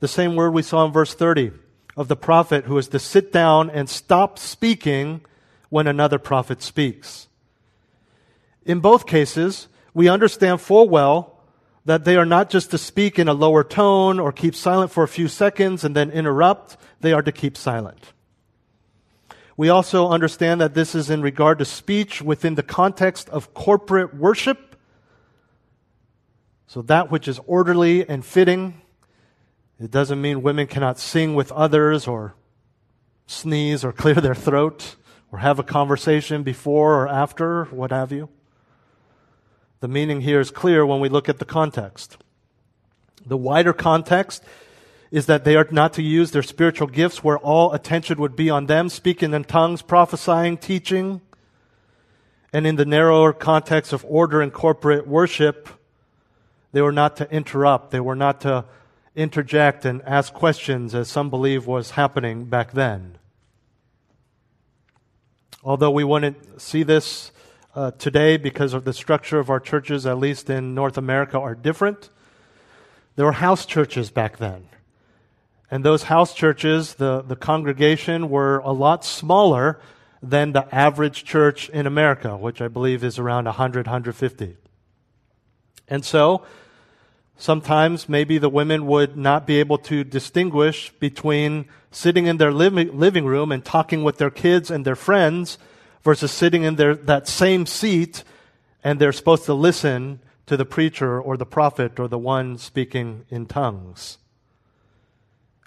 The 0.00 0.08
same 0.08 0.34
word 0.34 0.50
we 0.50 0.62
saw 0.62 0.84
in 0.84 0.90
verse 0.90 1.14
30 1.14 1.52
of 1.96 2.08
the 2.08 2.16
prophet 2.16 2.64
who 2.64 2.76
is 2.76 2.88
to 2.88 2.98
sit 2.98 3.30
down 3.30 3.70
and 3.70 3.88
stop 3.88 4.36
speaking 4.36 5.20
when 5.68 5.86
another 5.86 6.18
prophet 6.18 6.60
speaks. 6.60 7.28
In 8.66 8.80
both 8.80 9.06
cases, 9.06 9.68
we 9.94 10.08
understand 10.08 10.60
full 10.60 10.88
well 10.88 11.31
that 11.84 12.04
they 12.04 12.16
are 12.16 12.26
not 12.26 12.48
just 12.48 12.70
to 12.70 12.78
speak 12.78 13.18
in 13.18 13.28
a 13.28 13.34
lower 13.34 13.64
tone 13.64 14.20
or 14.20 14.32
keep 14.32 14.54
silent 14.54 14.92
for 14.92 15.02
a 15.02 15.08
few 15.08 15.28
seconds 15.28 15.84
and 15.84 15.96
then 15.96 16.10
interrupt, 16.10 16.76
they 17.00 17.12
are 17.12 17.22
to 17.22 17.32
keep 17.32 17.56
silent. 17.56 18.12
We 19.56 19.68
also 19.68 20.08
understand 20.08 20.60
that 20.60 20.74
this 20.74 20.94
is 20.94 21.10
in 21.10 21.22
regard 21.22 21.58
to 21.58 21.64
speech 21.64 22.22
within 22.22 22.54
the 22.54 22.62
context 22.62 23.28
of 23.28 23.52
corporate 23.52 24.14
worship. 24.14 24.76
So 26.66 26.82
that 26.82 27.10
which 27.10 27.28
is 27.28 27.38
orderly 27.46 28.08
and 28.08 28.24
fitting. 28.24 28.80
It 29.78 29.90
doesn't 29.90 30.20
mean 30.20 30.42
women 30.42 30.68
cannot 30.68 30.98
sing 30.98 31.34
with 31.34 31.52
others 31.52 32.06
or 32.06 32.34
sneeze 33.26 33.84
or 33.84 33.92
clear 34.02 34.14
their 34.14 34.34
throat 34.34 34.96
or 35.30 35.40
have 35.40 35.58
a 35.58 35.64
conversation 35.64 36.42
before 36.42 37.02
or 37.02 37.08
after, 37.08 37.64
what 37.66 37.90
have 37.90 38.12
you. 38.12 38.28
The 39.82 39.88
meaning 39.88 40.20
here 40.20 40.38
is 40.38 40.52
clear 40.52 40.86
when 40.86 41.00
we 41.00 41.08
look 41.08 41.28
at 41.28 41.40
the 41.40 41.44
context. 41.44 42.16
The 43.26 43.36
wider 43.36 43.72
context 43.72 44.44
is 45.10 45.26
that 45.26 45.42
they 45.42 45.56
are 45.56 45.66
not 45.72 45.94
to 45.94 46.02
use 46.02 46.30
their 46.30 46.44
spiritual 46.44 46.86
gifts 46.86 47.24
where 47.24 47.36
all 47.36 47.72
attention 47.72 48.20
would 48.20 48.36
be 48.36 48.48
on 48.48 48.66
them, 48.66 48.88
speaking 48.88 49.34
in 49.34 49.42
tongues, 49.42 49.82
prophesying, 49.82 50.56
teaching. 50.56 51.20
And 52.52 52.64
in 52.64 52.76
the 52.76 52.84
narrower 52.84 53.32
context 53.32 53.92
of 53.92 54.04
order 54.08 54.40
and 54.40 54.52
corporate 54.52 55.08
worship, 55.08 55.68
they 56.70 56.80
were 56.80 56.92
not 56.92 57.16
to 57.16 57.28
interrupt. 57.32 57.90
They 57.90 57.98
were 57.98 58.14
not 58.14 58.40
to 58.42 58.64
interject 59.16 59.84
and 59.84 60.00
ask 60.02 60.32
questions 60.32 60.94
as 60.94 61.08
some 61.08 61.28
believe 61.28 61.66
was 61.66 61.90
happening 61.90 62.44
back 62.44 62.70
then. 62.70 63.18
Although 65.64 65.90
we 65.90 66.04
wouldn't 66.04 66.62
see 66.62 66.84
this 66.84 67.31
uh, 67.74 67.90
today 67.92 68.36
because 68.36 68.74
of 68.74 68.84
the 68.84 68.92
structure 68.92 69.38
of 69.38 69.50
our 69.50 69.60
churches, 69.60 70.06
at 70.06 70.18
least 70.18 70.50
in 70.50 70.74
North 70.74 70.98
America, 70.98 71.38
are 71.38 71.54
different. 71.54 72.10
There 73.16 73.24
were 73.24 73.32
house 73.32 73.66
churches 73.66 74.10
back 74.10 74.38
then. 74.38 74.68
And 75.70 75.84
those 75.84 76.04
house 76.04 76.34
churches, 76.34 76.94
the, 76.94 77.22
the 77.22 77.36
congregation 77.36 78.28
were 78.28 78.58
a 78.58 78.72
lot 78.72 79.04
smaller 79.04 79.80
than 80.22 80.52
the 80.52 80.72
average 80.74 81.24
church 81.24 81.70
in 81.70 81.86
America, 81.86 82.36
which 82.36 82.60
I 82.60 82.68
believe 82.68 83.02
is 83.02 83.18
around 83.18 83.46
100, 83.46 83.86
150. 83.86 84.56
And 85.88 86.04
so, 86.04 86.44
sometimes 87.36 88.08
maybe 88.08 88.38
the 88.38 88.48
women 88.50 88.86
would 88.86 89.16
not 89.16 89.46
be 89.46 89.58
able 89.58 89.78
to 89.78 90.04
distinguish 90.04 90.90
between 91.00 91.64
sitting 91.90 92.26
in 92.26 92.36
their 92.36 92.52
living, 92.52 92.98
living 92.98 93.24
room 93.24 93.50
and 93.50 93.64
talking 93.64 94.04
with 94.04 94.18
their 94.18 94.30
kids 94.30 94.70
and 94.70 94.84
their 94.84 94.94
friends 94.94 95.58
versus 96.02 96.30
sitting 96.32 96.64
in 96.64 96.76
their, 96.76 96.94
that 96.94 97.28
same 97.28 97.66
seat 97.66 98.24
and 98.84 98.98
they're 98.98 99.12
supposed 99.12 99.44
to 99.44 99.54
listen 99.54 100.20
to 100.46 100.56
the 100.56 100.64
preacher 100.64 101.20
or 101.20 101.36
the 101.36 101.46
prophet 101.46 101.98
or 102.00 102.08
the 102.08 102.18
one 102.18 102.58
speaking 102.58 103.24
in 103.30 103.46
tongues. 103.46 104.18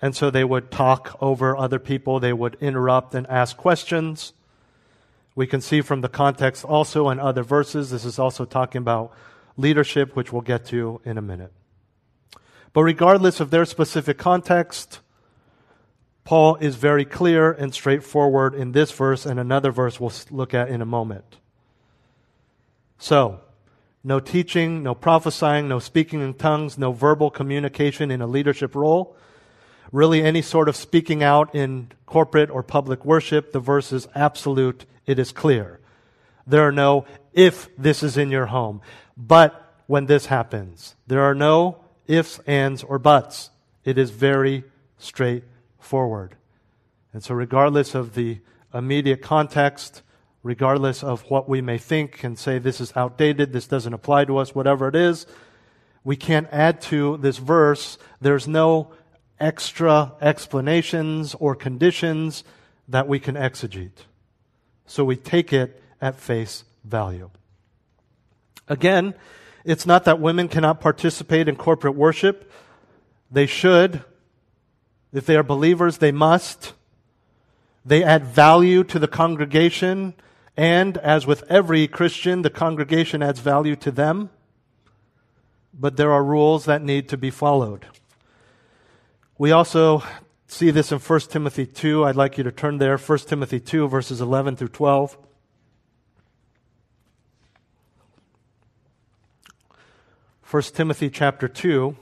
And 0.01 0.15
so 0.15 0.29
they 0.29 0.43
would 0.43 0.71
talk 0.71 1.17
over 1.21 1.55
other 1.55 1.79
people, 1.79 2.19
they 2.19 2.33
would 2.33 2.57
interrupt 2.59 3.15
and 3.15 3.25
ask 3.27 3.55
questions. 3.55 4.33
We 5.33 5.47
can 5.47 5.61
see 5.61 5.81
from 5.81 6.01
the 6.01 6.09
context 6.09 6.63
also 6.63 7.09
in 7.09 7.19
other 7.19 7.43
verses, 7.43 7.89
this 7.89 8.05
is 8.05 8.19
also 8.19 8.45
talking 8.45 8.79
about 8.79 9.13
leadership, 9.57 10.15
which 10.15 10.31
we'll 10.31 10.41
get 10.41 10.65
to 10.65 11.01
in 11.05 11.17
a 11.17 11.21
minute. 11.21 11.51
But 12.73 12.83
regardless 12.83 13.39
of 13.39 13.51
their 13.51 13.65
specific 13.65 14.17
context, 14.17 14.99
Paul 16.25 16.55
is 16.55 16.75
very 16.75 17.05
clear 17.05 17.51
and 17.51 17.71
straightforward 17.71 18.55
in 18.55 18.71
this 18.71 18.91
verse 18.91 19.27
and 19.27 19.39
another 19.39 19.71
verse 19.71 19.99
we'll 19.99 20.11
look 20.31 20.55
at 20.55 20.69
in 20.69 20.81
a 20.81 20.85
moment. 20.85 21.37
So, 22.97 23.41
no 24.03 24.19
teaching, 24.19 24.81
no 24.81 24.95
prophesying, 24.95 25.67
no 25.67 25.77
speaking 25.77 26.21
in 26.21 26.33
tongues, 26.33 26.79
no 26.79 26.91
verbal 26.91 27.29
communication 27.29 28.09
in 28.09 28.21
a 28.21 28.27
leadership 28.27 28.73
role. 28.73 29.15
Really, 29.91 30.23
any 30.23 30.41
sort 30.41 30.67
of 30.67 30.75
speaking 30.75 31.21
out 31.21 31.53
in 31.53 31.91
corporate 32.07 32.49
or 32.49 32.63
public 32.63 33.05
worship, 33.05 33.51
the 33.51 33.59
verse 33.59 33.93
is 33.93 34.07
absolute, 34.15 34.85
it 35.05 35.19
is 35.19 35.31
clear. 35.31 35.79
There 36.47 36.67
are 36.67 36.71
no 36.71 37.05
if 37.33 37.69
this 37.77 38.01
is 38.01 38.17
in 38.17 38.31
your 38.31 38.47
home, 38.47 38.81
but 39.15 39.61
when 39.85 40.07
this 40.07 40.25
happens. 40.25 40.95
There 41.05 41.21
are 41.21 41.35
no 41.35 41.77
ifs, 42.07 42.39
ands, 42.47 42.81
or 42.81 42.97
buts. 42.97 43.51
It 43.83 43.99
is 43.99 44.09
very 44.09 44.63
straightforward. 44.97 45.51
And 47.13 47.23
so, 47.23 47.33
regardless 47.33 47.95
of 47.95 48.15
the 48.15 48.39
immediate 48.73 49.21
context, 49.21 50.01
regardless 50.43 51.03
of 51.03 51.21
what 51.29 51.47
we 51.47 51.61
may 51.61 51.77
think 51.77 52.23
and 52.23 52.37
say 52.37 52.59
this 52.59 52.81
is 52.81 52.91
outdated, 52.95 53.53
this 53.53 53.67
doesn't 53.67 53.93
apply 53.93 54.25
to 54.25 54.37
us, 54.37 54.53
whatever 54.53 54.87
it 54.87 54.95
is, 54.95 55.25
we 56.03 56.15
can't 56.15 56.47
add 56.51 56.81
to 56.81 57.17
this 57.17 57.37
verse. 57.37 57.97
There's 58.21 58.47
no 58.47 58.91
extra 59.39 60.13
explanations 60.21 61.35
or 61.39 61.55
conditions 61.55 62.43
that 62.87 63.07
we 63.07 63.19
can 63.19 63.35
exegete. 63.35 64.05
So 64.85 65.03
we 65.03 65.15
take 65.15 65.51
it 65.51 65.81
at 65.99 66.19
face 66.19 66.63
value. 66.83 67.31
Again, 68.67 69.15
it's 69.63 69.85
not 69.85 70.05
that 70.05 70.19
women 70.19 70.47
cannot 70.47 70.79
participate 70.79 71.47
in 71.47 71.55
corporate 71.55 71.95
worship. 71.95 72.51
They 73.31 73.47
should. 73.47 74.03
If 75.15 75.25
they 75.25 75.35
are 75.35 75.43
believers, 75.43 75.97
they 75.97 76.11
must. 76.11 76.73
They 77.83 78.03
add 78.03 78.25
value 78.25 78.83
to 78.83 78.99
the 78.99 79.07
congregation 79.07 80.13
and 80.57 80.97
as 80.99 81.27
with 81.27 81.43
every 81.49 81.87
Christian, 81.87 82.41
the 82.41 82.49
congregation 82.49 83.21
adds 83.21 83.39
value 83.39 83.75
to 83.77 83.91
them, 83.91 84.29
but 85.73 85.97
there 85.97 86.13
are 86.13 86.23
rules 86.23 86.65
that 86.65 86.81
need 86.81 87.09
to 87.09 87.17
be 87.17 87.29
followed. 87.29 87.85
We 89.37 89.51
also 89.51 90.01
see 90.47 90.71
this 90.71 90.93
in 90.93 90.99
1 90.99 91.19
Timothy 91.21 91.65
2. 91.65 92.05
I'd 92.05 92.15
like 92.15 92.37
you 92.37 92.43
to 92.45 92.53
turn 92.53 92.77
there. 92.77 92.97
1 92.97 93.17
Timothy 93.19 93.59
2, 93.59 93.89
verses 93.89 94.21
11 94.21 94.55
through 94.55 94.69
12. 94.69 95.17
First 100.41 100.75
Timothy 100.75 101.09
chapter 101.09 101.49
2 101.49 101.97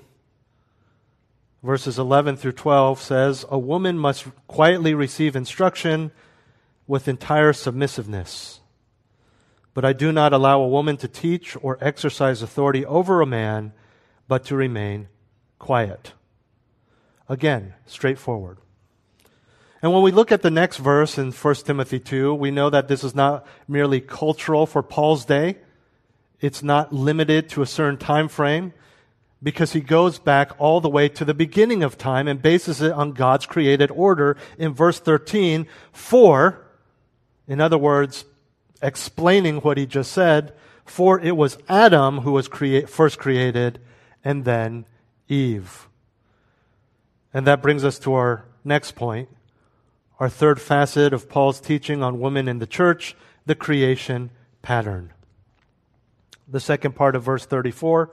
verses 1.63 1.97
11 1.97 2.35
through 2.35 2.51
12 2.51 3.01
says 3.01 3.45
a 3.49 3.57
woman 3.57 3.97
must 3.97 4.27
quietly 4.47 4.93
receive 4.93 5.35
instruction 5.35 6.11
with 6.85 7.07
entire 7.07 7.53
submissiveness. 7.53 8.59
But 9.73 9.85
I 9.85 9.93
do 9.93 10.11
not 10.11 10.33
allow 10.33 10.61
a 10.61 10.67
woman 10.67 10.97
to 10.97 11.07
teach 11.07 11.57
or 11.61 11.77
exercise 11.81 12.41
authority 12.41 12.85
over 12.85 13.21
a 13.21 13.25
man, 13.25 13.71
but 14.27 14.43
to 14.45 14.55
remain 14.55 15.07
quiet. 15.57 16.13
Again, 17.29 17.73
straightforward. 17.85 18.57
And 19.81 19.91
when 19.91 20.03
we 20.03 20.11
look 20.11 20.31
at 20.31 20.41
the 20.41 20.51
next 20.51 20.77
verse 20.77 21.17
in 21.17 21.31
1 21.31 21.55
Timothy 21.55 21.99
2, 21.99 22.33
we 22.35 22.51
know 22.51 22.69
that 22.69 22.87
this 22.87 23.03
is 23.03 23.15
not 23.15 23.47
merely 23.67 23.99
cultural 23.99 24.65
for 24.65 24.83
Paul's 24.83 25.25
day. 25.25 25.57
It's 26.39 26.61
not 26.61 26.93
limited 26.93 27.49
to 27.49 27.61
a 27.61 27.65
certain 27.65 27.97
time 27.97 28.27
frame 28.27 28.73
because 29.43 29.73
he 29.73 29.81
goes 29.81 30.17
back 30.17 30.51
all 30.57 30.79
the 30.79 30.89
way 30.89 31.09
to 31.09 31.25
the 31.25 31.33
beginning 31.33 31.83
of 31.83 31.97
time 31.97 32.27
and 32.27 32.41
bases 32.41 32.81
it 32.81 32.93
on 32.93 33.11
God's 33.11 33.45
created 33.45 33.91
order 33.91 34.37
in 34.57 34.73
verse 34.73 34.99
13. 34.99 35.67
For 35.91 36.63
in 37.47 37.59
other 37.59 37.77
words, 37.77 38.25
explaining 38.81 39.57
what 39.57 39.77
he 39.77 39.85
just 39.85 40.11
said, 40.11 40.53
for 40.85 41.19
it 41.19 41.35
was 41.35 41.57
Adam 41.67 42.19
who 42.19 42.31
was 42.31 42.47
crea- 42.47 42.85
first 42.85 43.19
created 43.19 43.79
and 44.23 44.45
then 44.45 44.85
Eve. 45.27 45.87
And 47.33 47.47
that 47.47 47.61
brings 47.61 47.83
us 47.83 47.99
to 47.99 48.13
our 48.13 48.45
next 48.63 48.95
point, 48.95 49.29
our 50.19 50.29
third 50.29 50.61
facet 50.61 51.13
of 51.13 51.29
Paul's 51.29 51.59
teaching 51.59 52.03
on 52.03 52.19
women 52.19 52.47
in 52.47 52.59
the 52.59 52.67
church, 52.67 53.15
the 53.45 53.55
creation 53.55 54.29
pattern. 54.61 55.11
The 56.47 56.59
second 56.59 56.95
part 56.95 57.15
of 57.15 57.23
verse 57.23 57.45
34 57.45 58.11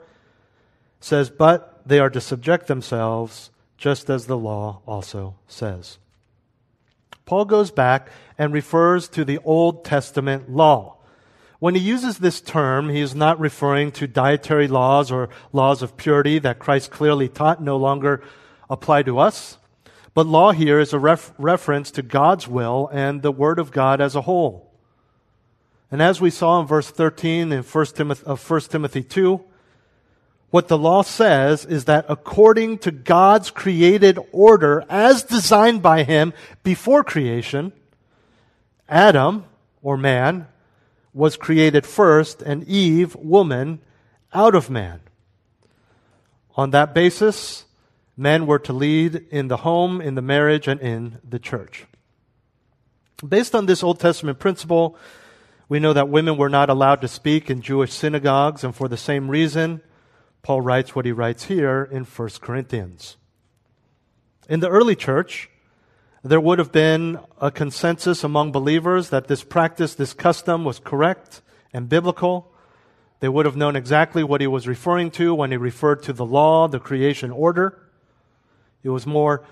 says, 1.00 1.30
But 1.30 1.82
they 1.86 1.98
are 1.98 2.10
to 2.10 2.20
subject 2.20 2.66
themselves 2.66 3.50
just 3.76 4.10
as 4.10 4.26
the 4.26 4.36
law 4.36 4.82
also 4.86 5.34
says. 5.48 5.98
Paul 7.24 7.46
goes 7.46 7.70
back 7.70 8.10
and 8.36 8.52
refers 8.52 9.08
to 9.08 9.24
the 9.24 9.38
Old 9.44 9.84
Testament 9.84 10.50
law. 10.50 10.98
When 11.58 11.74
he 11.74 11.80
uses 11.80 12.18
this 12.18 12.40
term, 12.40 12.88
he 12.88 13.00
is 13.00 13.14
not 13.14 13.38
referring 13.38 13.92
to 13.92 14.06
dietary 14.06 14.66
laws 14.66 15.10
or 15.10 15.28
laws 15.52 15.82
of 15.82 15.96
purity 15.96 16.38
that 16.40 16.58
Christ 16.58 16.90
clearly 16.90 17.28
taught 17.28 17.62
no 17.62 17.76
longer 17.76 18.22
apply 18.68 19.02
to 19.04 19.18
us. 19.18 19.58
But 20.14 20.26
law 20.26 20.52
here 20.52 20.80
is 20.80 20.92
a 20.92 20.98
ref- 20.98 21.32
reference 21.38 21.90
to 21.92 22.02
God's 22.02 22.48
will 22.48 22.88
and 22.92 23.22
the 23.22 23.32
Word 23.32 23.58
of 23.58 23.70
God 23.70 24.00
as 24.00 24.16
a 24.16 24.22
whole. 24.22 24.72
And 25.90 26.00
as 26.02 26.20
we 26.20 26.30
saw 26.30 26.60
in 26.60 26.66
verse 26.66 26.90
13 26.90 27.52
in 27.52 27.62
1 27.62 27.86
Timothy, 27.86 28.24
of 28.26 28.50
1 28.50 28.60
Timothy 28.62 29.02
2, 29.02 29.44
what 30.50 30.68
the 30.68 30.78
law 30.78 31.02
says 31.02 31.64
is 31.64 31.84
that 31.84 32.06
according 32.08 32.78
to 32.78 32.90
God's 32.90 33.50
created 33.50 34.18
order, 34.32 34.84
as 34.88 35.22
designed 35.22 35.82
by 35.82 36.02
Him 36.02 36.32
before 36.62 37.04
creation, 37.04 37.72
Adam, 38.88 39.44
or 39.82 39.96
man, 39.96 40.48
was 41.14 41.36
created 41.36 41.86
first, 41.86 42.42
and 42.42 42.64
Eve, 42.64 43.14
woman, 43.16 43.80
out 44.32 44.54
of 44.54 44.70
man. 44.70 45.00
On 46.56 46.70
that 46.70 46.94
basis, 46.94 47.64
men 48.16 48.46
were 48.46 48.58
to 48.58 48.72
lead 48.72 49.24
in 49.30 49.48
the 49.48 49.58
home, 49.58 50.00
in 50.00 50.14
the 50.14 50.22
marriage, 50.22 50.68
and 50.68 50.80
in 50.80 51.18
the 51.28 51.38
church. 51.38 51.86
Based 53.26 53.54
on 53.54 53.66
this 53.66 53.82
Old 53.82 54.00
Testament 54.00 54.38
principle, 54.38 54.96
we 55.68 55.78
know 55.78 55.92
that 55.92 56.08
women 56.08 56.36
were 56.36 56.48
not 56.48 56.70
allowed 56.70 57.00
to 57.02 57.08
speak 57.08 57.50
in 57.50 57.62
Jewish 57.62 57.92
synagogues, 57.92 58.64
and 58.64 58.74
for 58.74 58.88
the 58.88 58.96
same 58.96 59.30
reason, 59.30 59.80
Paul 60.42 60.61
writes 60.61 60.94
what 60.94 61.05
he 61.05 61.12
writes 61.12 61.44
here 61.44 61.88
in 61.90 62.05
1 62.05 62.29
Corinthians. 62.40 63.16
In 64.48 64.61
the 64.61 64.68
early 64.68 64.96
church, 64.96 65.50
there 66.22 66.40
would 66.40 66.59
have 66.59 66.72
been 66.72 67.18
a 67.40 67.50
consensus 67.50 68.24
among 68.24 68.53
believers 68.53 69.11
that 69.11 69.29
this 69.29 69.44
practice, 69.44 69.94
this 69.94 70.12
custom 70.12 70.64
was 70.64 70.79
correct 70.79 71.40
and 71.72 71.88
biblical. 71.88 72.53
They 73.20 73.29
would 73.29 73.46
have 73.46 73.57
known 73.57 73.76
exactly 73.76 74.24
what 74.24 74.40
he 74.40 74.46
was 74.46 74.66
referring 74.66 75.11
to 75.12 75.35
when 75.35 75.50
he 75.50 75.57
referred 75.57 76.03
to 76.05 76.12
the 76.12 76.26
law, 76.26 76.68
the 76.68 76.81
creation 76.81 77.31
order. 77.31 77.79
It 78.83 78.90
was 78.90 79.07
more 79.07 79.44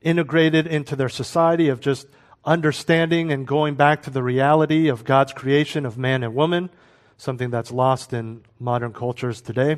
integrated 0.00 0.66
into 0.66 0.96
their 0.96 1.08
society 1.08 1.68
of 1.68 1.80
just 1.80 2.06
understanding 2.44 3.30
and 3.30 3.46
going 3.46 3.74
back 3.74 4.02
to 4.02 4.10
the 4.10 4.22
reality 4.22 4.88
of 4.88 5.04
God's 5.04 5.32
creation 5.32 5.86
of 5.86 5.96
man 5.96 6.22
and 6.22 6.34
woman, 6.34 6.70
something 7.16 7.50
that's 7.50 7.70
lost 7.70 8.12
in 8.12 8.42
modern 8.58 8.92
cultures 8.92 9.40
today. 9.40 9.76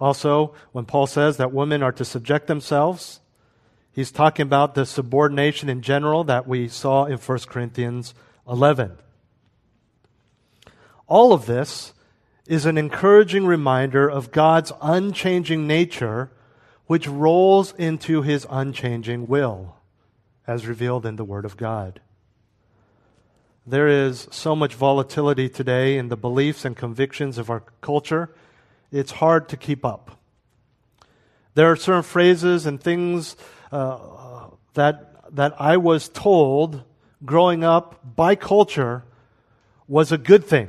Also, 0.00 0.54
when 0.72 0.84
Paul 0.84 1.06
says 1.06 1.36
that 1.36 1.52
women 1.52 1.82
are 1.82 1.92
to 1.92 2.04
subject 2.04 2.46
themselves, 2.46 3.20
he's 3.92 4.12
talking 4.12 4.44
about 4.44 4.74
the 4.74 4.86
subordination 4.86 5.68
in 5.68 5.82
general 5.82 6.24
that 6.24 6.46
we 6.46 6.68
saw 6.68 7.04
in 7.04 7.18
1 7.18 7.38
Corinthians 7.48 8.14
11. 8.48 8.96
All 11.08 11.32
of 11.32 11.46
this 11.46 11.94
is 12.46 12.64
an 12.64 12.78
encouraging 12.78 13.44
reminder 13.44 14.08
of 14.08 14.30
God's 14.30 14.72
unchanging 14.80 15.66
nature, 15.66 16.30
which 16.86 17.08
rolls 17.08 17.74
into 17.76 18.22
his 18.22 18.46
unchanging 18.48 19.26
will, 19.26 19.76
as 20.46 20.66
revealed 20.66 21.04
in 21.04 21.16
the 21.16 21.24
Word 21.24 21.44
of 21.44 21.56
God. 21.56 22.00
There 23.66 23.88
is 23.88 24.28
so 24.30 24.56
much 24.56 24.74
volatility 24.74 25.48
today 25.50 25.98
in 25.98 26.08
the 26.08 26.16
beliefs 26.16 26.64
and 26.64 26.74
convictions 26.74 27.36
of 27.36 27.50
our 27.50 27.64
culture 27.82 28.30
it's 28.90 29.12
hard 29.12 29.48
to 29.50 29.56
keep 29.56 29.84
up. 29.84 30.18
There 31.54 31.70
are 31.70 31.76
certain 31.76 32.02
phrases 32.02 32.66
and 32.66 32.80
things 32.80 33.36
uh, 33.72 34.48
that, 34.74 35.34
that 35.34 35.60
I 35.60 35.76
was 35.76 36.08
told 36.08 36.84
growing 37.24 37.64
up 37.64 38.00
by 38.16 38.34
culture 38.34 39.04
was 39.86 40.12
a 40.12 40.18
good 40.18 40.44
thing. 40.44 40.68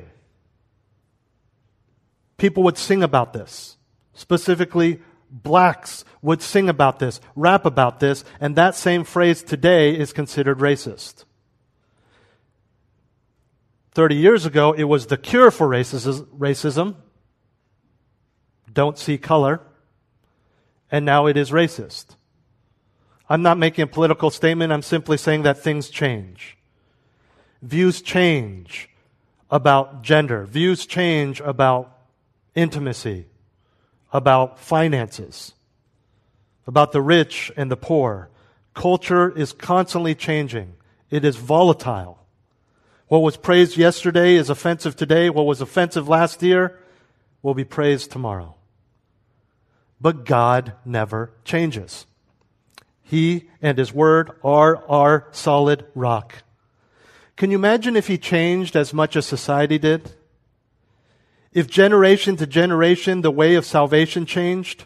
people 2.37 2.63
would 2.63 2.77
sing 2.77 3.03
about 3.03 3.33
this. 3.33 3.77
Specifically, 4.13 5.01
blacks 5.29 6.05
would 6.21 6.41
sing 6.41 6.69
about 6.69 6.99
this, 6.99 7.21
rap 7.35 7.65
about 7.65 7.99
this, 7.99 8.23
and 8.39 8.55
that 8.55 8.75
same 8.75 9.03
phrase 9.03 9.43
today 9.43 9.95
is 9.95 10.13
considered 10.13 10.59
racist. 10.59 11.25
30 13.91 14.15
years 14.15 14.45
ago, 14.45 14.71
it 14.71 14.85
was 14.85 15.07
the 15.07 15.17
cure 15.17 15.51
for 15.51 15.67
racism. 15.67 16.95
Don't 18.71 18.97
see 18.97 19.17
color. 19.17 19.61
And 20.91 21.05
now 21.05 21.27
it 21.27 21.37
is 21.37 21.51
racist. 21.51 22.15
I'm 23.29 23.43
not 23.43 23.57
making 23.59 23.83
a 23.83 23.87
political 23.87 24.31
statement. 24.31 24.73
I'm 24.73 24.81
simply 24.81 25.17
saying 25.17 25.43
that 25.43 25.59
things 25.59 25.89
change. 25.89 26.57
Views 27.61 28.01
change 28.01 28.89
about 29.51 30.01
gender. 30.01 30.45
Views 30.45 30.85
change 30.85 31.39
about 31.41 31.95
intimacy, 32.55 33.27
about 34.11 34.59
finances, 34.59 35.53
about 36.65 36.91
the 36.91 37.01
rich 37.01 37.51
and 37.55 37.69
the 37.69 37.77
poor. 37.77 38.29
Culture 38.73 39.29
is 39.29 39.53
constantly 39.53 40.15
changing. 40.15 40.73
It 41.09 41.23
is 41.23 41.35
volatile. 41.35 42.19
What 43.07 43.19
was 43.19 43.37
praised 43.37 43.77
yesterday 43.77 44.35
is 44.35 44.49
offensive 44.49 44.95
today. 44.95 45.29
What 45.29 45.45
was 45.45 45.61
offensive 45.61 46.07
last 46.07 46.41
year 46.43 46.79
will 47.41 47.55
be 47.55 47.63
praised 47.63 48.11
tomorrow. 48.11 48.55
But 50.01 50.25
God 50.25 50.73
never 50.85 51.31
changes. 51.43 52.05
He 53.03 53.49
and 53.61 53.77
His 53.77 53.93
Word 53.93 54.31
are 54.43 54.85
our 54.87 55.27
solid 55.31 55.85
rock. 55.95 56.35
Can 57.35 57.51
you 57.51 57.57
imagine 57.57 57.95
if 57.95 58.07
He 58.07 58.17
changed 58.17 58.75
as 58.75 58.93
much 58.93 59.15
as 59.15 59.25
society 59.25 59.77
did? 59.77 60.11
If 61.51 61.67
generation 61.67 62.35
to 62.37 62.45
generation 62.45 63.21
the 63.21 63.31
way 63.31 63.55
of 63.55 63.65
salvation 63.65 64.25
changed? 64.25 64.85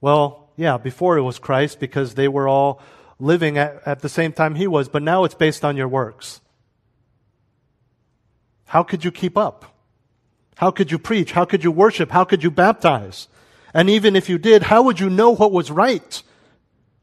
Well, 0.00 0.50
yeah, 0.56 0.78
before 0.78 1.18
it 1.18 1.22
was 1.22 1.38
Christ 1.38 1.80
because 1.80 2.14
they 2.14 2.28
were 2.28 2.48
all 2.48 2.80
living 3.18 3.58
at, 3.58 3.82
at 3.86 4.00
the 4.00 4.08
same 4.08 4.32
time 4.32 4.54
he 4.54 4.66
was, 4.66 4.88
but 4.88 5.02
now 5.02 5.24
it's 5.24 5.34
based 5.34 5.64
on 5.64 5.76
your 5.76 5.88
works. 5.88 6.40
How 8.66 8.82
could 8.82 9.04
you 9.04 9.10
keep 9.10 9.36
up? 9.36 9.75
How 10.56 10.70
could 10.70 10.90
you 10.90 10.98
preach? 10.98 11.32
How 11.32 11.44
could 11.44 11.62
you 11.62 11.70
worship? 11.70 12.10
How 12.10 12.24
could 12.24 12.42
you 12.42 12.50
baptize? 12.50 13.28
And 13.72 13.90
even 13.90 14.16
if 14.16 14.28
you 14.28 14.38
did, 14.38 14.64
how 14.64 14.82
would 14.82 14.98
you 14.98 15.10
know 15.10 15.30
what 15.30 15.52
was 15.52 15.70
right 15.70 16.22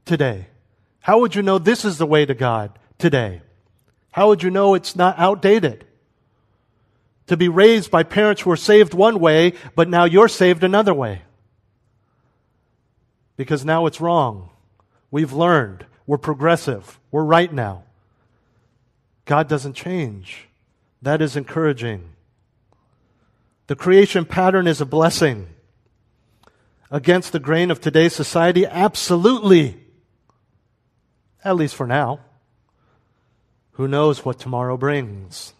today? 0.05 0.47
How 1.01 1.19
would 1.19 1.35
you 1.35 1.43
know 1.43 1.59
this 1.59 1.85
is 1.85 1.97
the 1.97 2.05
way 2.05 2.25
to 2.25 2.33
God 2.33 2.77
today? 2.97 3.41
How 4.11 4.27
would 4.29 4.41
you 4.41 4.49
know 4.49 4.73
it's 4.73 4.95
not 4.95 5.19
outdated? 5.19 5.85
To 7.27 7.37
be 7.37 7.47
raised 7.47 7.91
by 7.91 8.03
parents 8.03 8.41
who 8.41 8.49
were 8.49 8.57
saved 8.57 8.93
one 8.93 9.19
way, 9.19 9.53
but 9.75 9.87
now 9.87 10.05
you're 10.05 10.27
saved 10.27 10.63
another 10.63 10.93
way. 10.93 11.21
Because 13.37 13.63
now 13.63 13.85
it's 13.85 14.01
wrong. 14.01 14.49
We've 15.11 15.33
learned. 15.33 15.85
We're 16.07 16.17
progressive. 16.17 16.99
We're 17.11 17.23
right 17.23 17.53
now. 17.53 17.83
God 19.25 19.47
doesn't 19.47 19.73
change. 19.73 20.47
That 21.01 21.21
is 21.21 21.35
encouraging. 21.35 22.12
The 23.67 23.75
creation 23.75 24.25
pattern 24.25 24.67
is 24.67 24.81
a 24.81 24.85
blessing. 24.85 25.47
Against 26.91 27.31
the 27.31 27.39
grain 27.39 27.71
of 27.71 27.79
today's 27.79 28.13
society? 28.13 28.65
Absolutely. 28.65 29.79
At 31.43 31.55
least 31.55 31.75
for 31.75 31.87
now. 31.87 32.19
Who 33.73 33.87
knows 33.87 34.23
what 34.23 34.37
tomorrow 34.37 34.77
brings? 34.77 35.53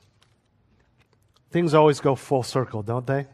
Things 1.50 1.74
always 1.74 2.00
go 2.00 2.16
full 2.16 2.44
circle, 2.44 2.84
don't 2.84 3.08
they? 3.08 3.28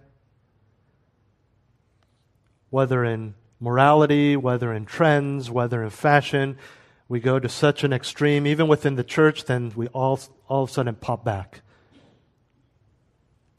Whether 2.69 3.03
in 3.03 3.33
morality, 3.59 4.35
whether 4.37 4.71
in 4.71 4.85
trends, 4.85 5.49
whether 5.49 5.83
in 5.83 5.89
fashion, 5.89 6.57
we 7.07 7.19
go 7.19 7.39
to 7.39 7.49
such 7.49 7.83
an 7.83 7.91
extreme, 7.91 8.45
even 8.45 8.67
within 8.67 8.95
the 8.95 9.03
church, 9.03 9.45
then 9.45 9.73
we 9.75 9.87
all, 9.87 10.19
all 10.47 10.63
of 10.63 10.69
a 10.69 10.73
sudden 10.73 10.95
pop 10.95 11.25
back 11.25 11.61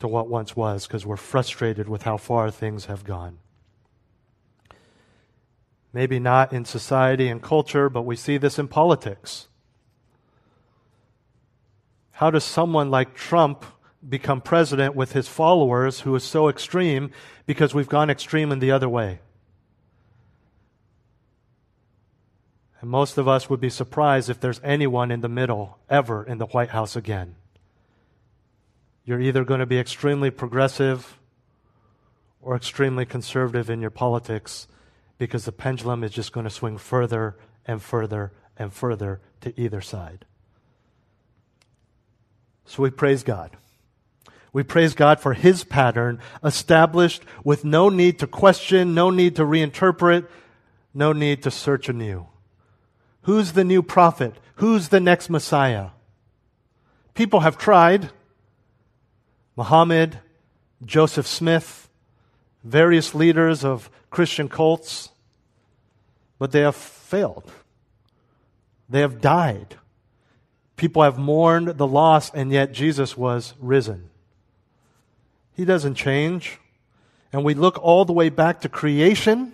to 0.01 0.09
what 0.09 0.29
once 0.29 0.57
was 0.57 0.87
because 0.87 1.07
we're 1.07 1.17
frustrated 1.17 1.89
with 1.89 2.03
how 2.03 2.17
far 2.17 2.51
things 2.51 2.87
have 2.87 3.05
gone. 3.05 3.39
Maybe 5.93 6.19
not 6.19 6.53
in 6.53 6.65
society 6.65 7.29
and 7.29 7.43
culture, 7.43 7.89
but 7.89 8.03
we 8.03 8.17
see 8.17 8.39
this 8.39 8.59
in 8.59 8.69
politics. 8.69 9.49
How 12.13 12.31
does 12.31 12.45
someone 12.45 12.91
like 12.91 13.15
Trump 13.15 13.65
become 14.07 14.41
president 14.41 14.95
with 14.95 15.13
his 15.13 15.29
followers 15.29 16.01
who 16.01 16.15
is 16.15 16.25
so 16.25 16.49
extreme 16.49 17.11
because 17.47 17.75
we've 17.75 17.89
gone 17.89 18.11
extreme 18.11 18.53
in 18.53 18.59
the 18.59 18.71
other 18.71 18.89
way? 18.89 19.21
And 22.81 22.89
most 22.89 23.19
of 23.19 23.29
us 23.29 23.51
would 23.51 23.61
be 23.61 23.69
surprised 23.69 24.31
if 24.31 24.41
there's 24.41 24.61
anyone 24.65 25.11
in 25.11 25.21
the 25.21 25.29
middle 25.29 25.79
ever 25.91 26.25
in 26.25 26.39
the 26.39 26.47
White 26.47 26.71
House 26.71 26.97
again. 26.97 27.37
You're 29.05 29.21
either 29.21 29.45
going 29.45 29.61
to 29.61 29.67
be 29.67 29.79
extremely 29.79 30.31
progressive 30.31 31.19
or 32.41 32.57
extremely 32.57 33.05
conservative 33.05 33.71
in 33.71 33.81
your 33.81 33.91
politics 33.91 34.67
because 35.19 35.45
the 35.45 35.53
pendulum 35.53 36.03
is 36.03 36.13
just 36.13 36.33
going 36.33 36.45
to 36.45 36.51
swing 36.51 36.79
further 36.79 37.37
and 37.67 37.83
further 37.83 38.33
and 38.57 38.73
further 38.73 39.21
to 39.41 39.59
either 39.61 39.81
side. 39.81 40.25
So 42.65 42.83
we 42.83 42.91
praise 42.91 43.23
God. 43.23 43.57
We 44.53 44.63
praise 44.63 44.95
God 44.95 45.21
for 45.21 45.35
His 45.35 45.65
pattern 45.65 46.21
established 46.43 47.23
with 47.45 47.65
no 47.65 47.89
need 47.89 48.19
to 48.21 48.27
question, 48.27 48.95
no 48.95 49.11
need 49.11 49.37
to 49.37 49.43
reinterpret, 49.43 50.27
no 50.93 51.13
need 51.13 51.43
to 51.45 51.51
search 51.51 51.89
anew. 51.89 52.27
Who's 53.23 53.53
the 53.53 53.65
new 53.65 53.83
prophet? 53.83 54.35
Who's 54.57 54.89
the 54.89 55.01
next 55.01 55.31
Messiah? 55.31 55.91
People 57.15 57.41
have 57.41 57.59
tried. 57.59 58.11
Muhammad, 59.57 60.19
Joseph 60.85 61.27
Smith, 61.27 61.89
various 62.65 63.15
leaders 63.15 63.65
of 63.65 63.91
Christian 64.11 64.49
cults, 64.49 65.11
but 66.39 66.53
they 66.53 66.61
have 66.61 66.77
failed. 66.77 67.51
They 68.89 69.01
have 69.01 69.21
died. 69.21 69.77
People 70.77 71.03
have 71.03 71.19
mourned 71.19 71.79
the 71.79 71.87
loss, 71.87 72.31
and 72.33 72.51
yet 72.51 72.73
Jesus 72.73 73.17
was 73.17 73.55
risen. 73.61 74.11
He 75.55 75.65
doesn't 75.65 75.95
change. 75.95 76.59
And 77.33 77.45
we 77.45 77.55
look 77.55 77.79
all 77.79 78.05
the 78.05 78.13
way 78.13 78.29
back 78.29 78.63
to 78.63 78.69
creation 78.69 79.53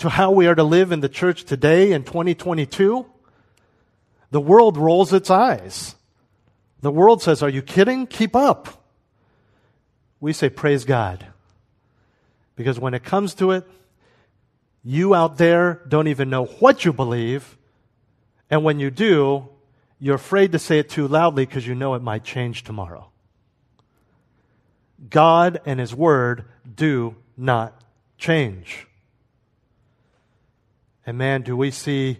to 0.00 0.08
how 0.08 0.30
we 0.30 0.46
are 0.46 0.54
to 0.54 0.64
live 0.64 0.92
in 0.92 1.00
the 1.00 1.10
church 1.10 1.44
today 1.44 1.92
in 1.92 2.04
2022, 2.04 3.04
the 4.30 4.40
world 4.40 4.78
rolls 4.78 5.12
its 5.12 5.30
eyes. 5.30 5.94
The 6.80 6.90
world 6.90 7.22
says, 7.22 7.42
Are 7.42 7.48
you 7.48 7.62
kidding? 7.62 8.06
Keep 8.06 8.34
up. 8.34 8.84
We 10.20 10.32
say, 10.32 10.48
Praise 10.48 10.84
God. 10.84 11.26
Because 12.56 12.78
when 12.78 12.94
it 12.94 13.04
comes 13.04 13.34
to 13.34 13.52
it, 13.52 13.66
you 14.82 15.14
out 15.14 15.36
there 15.36 15.82
don't 15.88 16.08
even 16.08 16.30
know 16.30 16.44
what 16.44 16.84
you 16.84 16.92
believe. 16.92 17.56
And 18.50 18.64
when 18.64 18.80
you 18.80 18.90
do, 18.90 19.48
you're 19.98 20.16
afraid 20.16 20.52
to 20.52 20.58
say 20.58 20.78
it 20.78 20.88
too 20.88 21.06
loudly 21.06 21.44
because 21.46 21.66
you 21.66 21.74
know 21.74 21.94
it 21.94 22.02
might 22.02 22.24
change 22.24 22.64
tomorrow. 22.64 23.10
God 25.08 25.60
and 25.64 25.78
His 25.80 25.94
Word 25.94 26.44
do 26.74 27.16
not 27.36 27.80
change. 28.18 28.86
And 31.06 31.16
man, 31.18 31.42
do 31.42 31.56
we 31.56 31.70
see 31.70 32.18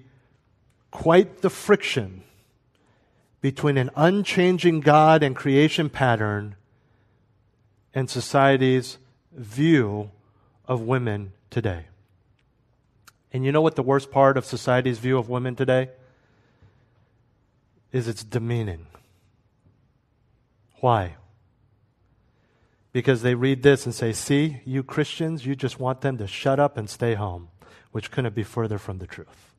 quite 0.91 1.43
the 1.43 1.51
friction 1.51 2.23
between 3.41 3.79
an 3.79 3.91
unchanging 3.97 4.81
God 4.81 5.23
and 5.23 5.35
creation 5.35 5.89
pattern 5.89 6.57
and 7.95 8.09
society's 8.09 8.99
view 9.33 10.11
of 10.67 10.83
women 10.83 11.33
today. 11.51 11.87
And 13.33 13.45
you 13.45 13.53
know 13.53 13.61
what 13.61 13.77
the 13.77 13.83
worst 13.83 14.11
part 14.11 14.37
of 14.37 14.45
society's 14.45 14.99
view 14.99 15.17
of 15.17 15.29
women 15.29 15.57
today 15.57 15.91
is 17.93 18.09
it's 18.09 18.25
demeaning. 18.25 18.87
Why? 20.81 21.17
Because 22.93 23.23
they 23.23 23.35
read 23.35 23.63
this 23.63 23.87
and 23.87 23.95
say, 23.95 24.13
See, 24.13 24.61
you 24.65 24.83
Christians, 24.83 25.47
you 25.47 25.55
just 25.55 25.79
want 25.79 26.01
them 26.01 26.19
to 26.19 26.27
shut 26.27 26.59
up 26.59 26.77
and 26.77 26.91
stay 26.91 27.15
home 27.15 27.49
which 27.93 28.11
couldn't 28.11 28.35
be 28.35 28.43
further 28.43 28.79
from 28.79 28.99
the 28.99 29.07
truth. 29.07 29.55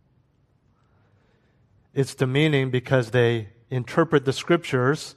It's 1.93 2.15
demeaning 2.15 2.71
because 2.71 3.11
they 3.11 3.49
interpret 3.71 4.25
the 4.25 4.34
scriptures 4.34 5.15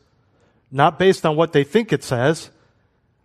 not 0.70 0.98
based 0.98 1.26
on 1.26 1.36
what 1.36 1.52
they 1.52 1.64
think 1.64 1.92
it 1.92 2.02
says, 2.02 2.50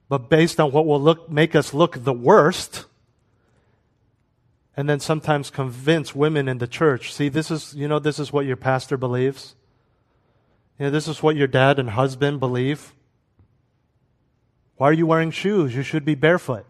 but 0.09 0.29
based 0.29 0.59
on 0.59 0.71
what 0.71 0.85
will 0.85 0.99
look, 0.99 1.29
make 1.29 1.55
us 1.55 1.73
look 1.73 2.03
the 2.03 2.13
worst. 2.13 2.85
And 4.75 4.89
then 4.89 4.99
sometimes 4.99 5.49
convince 5.49 6.13
women 6.13 6.47
in 6.47 6.57
the 6.57 6.67
church, 6.67 7.13
see, 7.13 7.29
this 7.29 7.49
is, 7.51 7.73
you 7.75 7.87
know, 7.87 7.99
this 7.99 8.19
is 8.19 8.33
what 8.33 8.45
your 8.45 8.55
pastor 8.55 8.97
believes. 8.97 9.55
You 10.77 10.85
know, 10.85 10.91
this 10.91 11.07
is 11.07 11.21
what 11.21 11.35
your 11.35 11.47
dad 11.47 11.79
and 11.79 11.91
husband 11.91 12.39
believe. 12.39 12.93
Why 14.77 14.89
are 14.89 14.93
you 14.93 15.05
wearing 15.05 15.31
shoes? 15.31 15.75
You 15.75 15.83
should 15.83 16.05
be 16.05 16.15
barefoot. 16.15 16.65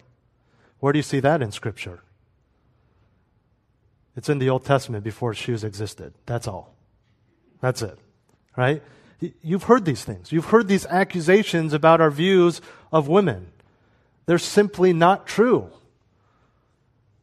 Where 0.80 0.92
do 0.92 1.00
you 1.00 1.04
see 1.04 1.20
that 1.20 1.42
in 1.42 1.52
Scripture? 1.52 2.02
It's 4.16 4.30
in 4.30 4.40
the 4.40 4.50
Old 4.50 4.66
Testament 4.66 5.04
before 5.04 5.34
shoes 5.34 5.64
existed. 5.64 6.14
That's 6.26 6.48
all. 6.48 6.76
That's 7.62 7.82
it. 7.82 8.00
Right? 8.60 8.84
You've 9.42 9.64
heard 9.64 9.86
these 9.86 10.04
things. 10.04 10.34
You've 10.34 10.48
heard 10.48 10.68
these 10.68 10.86
accusations 10.88 11.72
about 11.72 12.02
our 12.02 12.12
views 12.12 12.60
of 12.92 13.08
women. 13.08 13.54
They're 14.26 14.38
simply 14.38 14.92
not 14.92 15.26
true. 15.26 15.70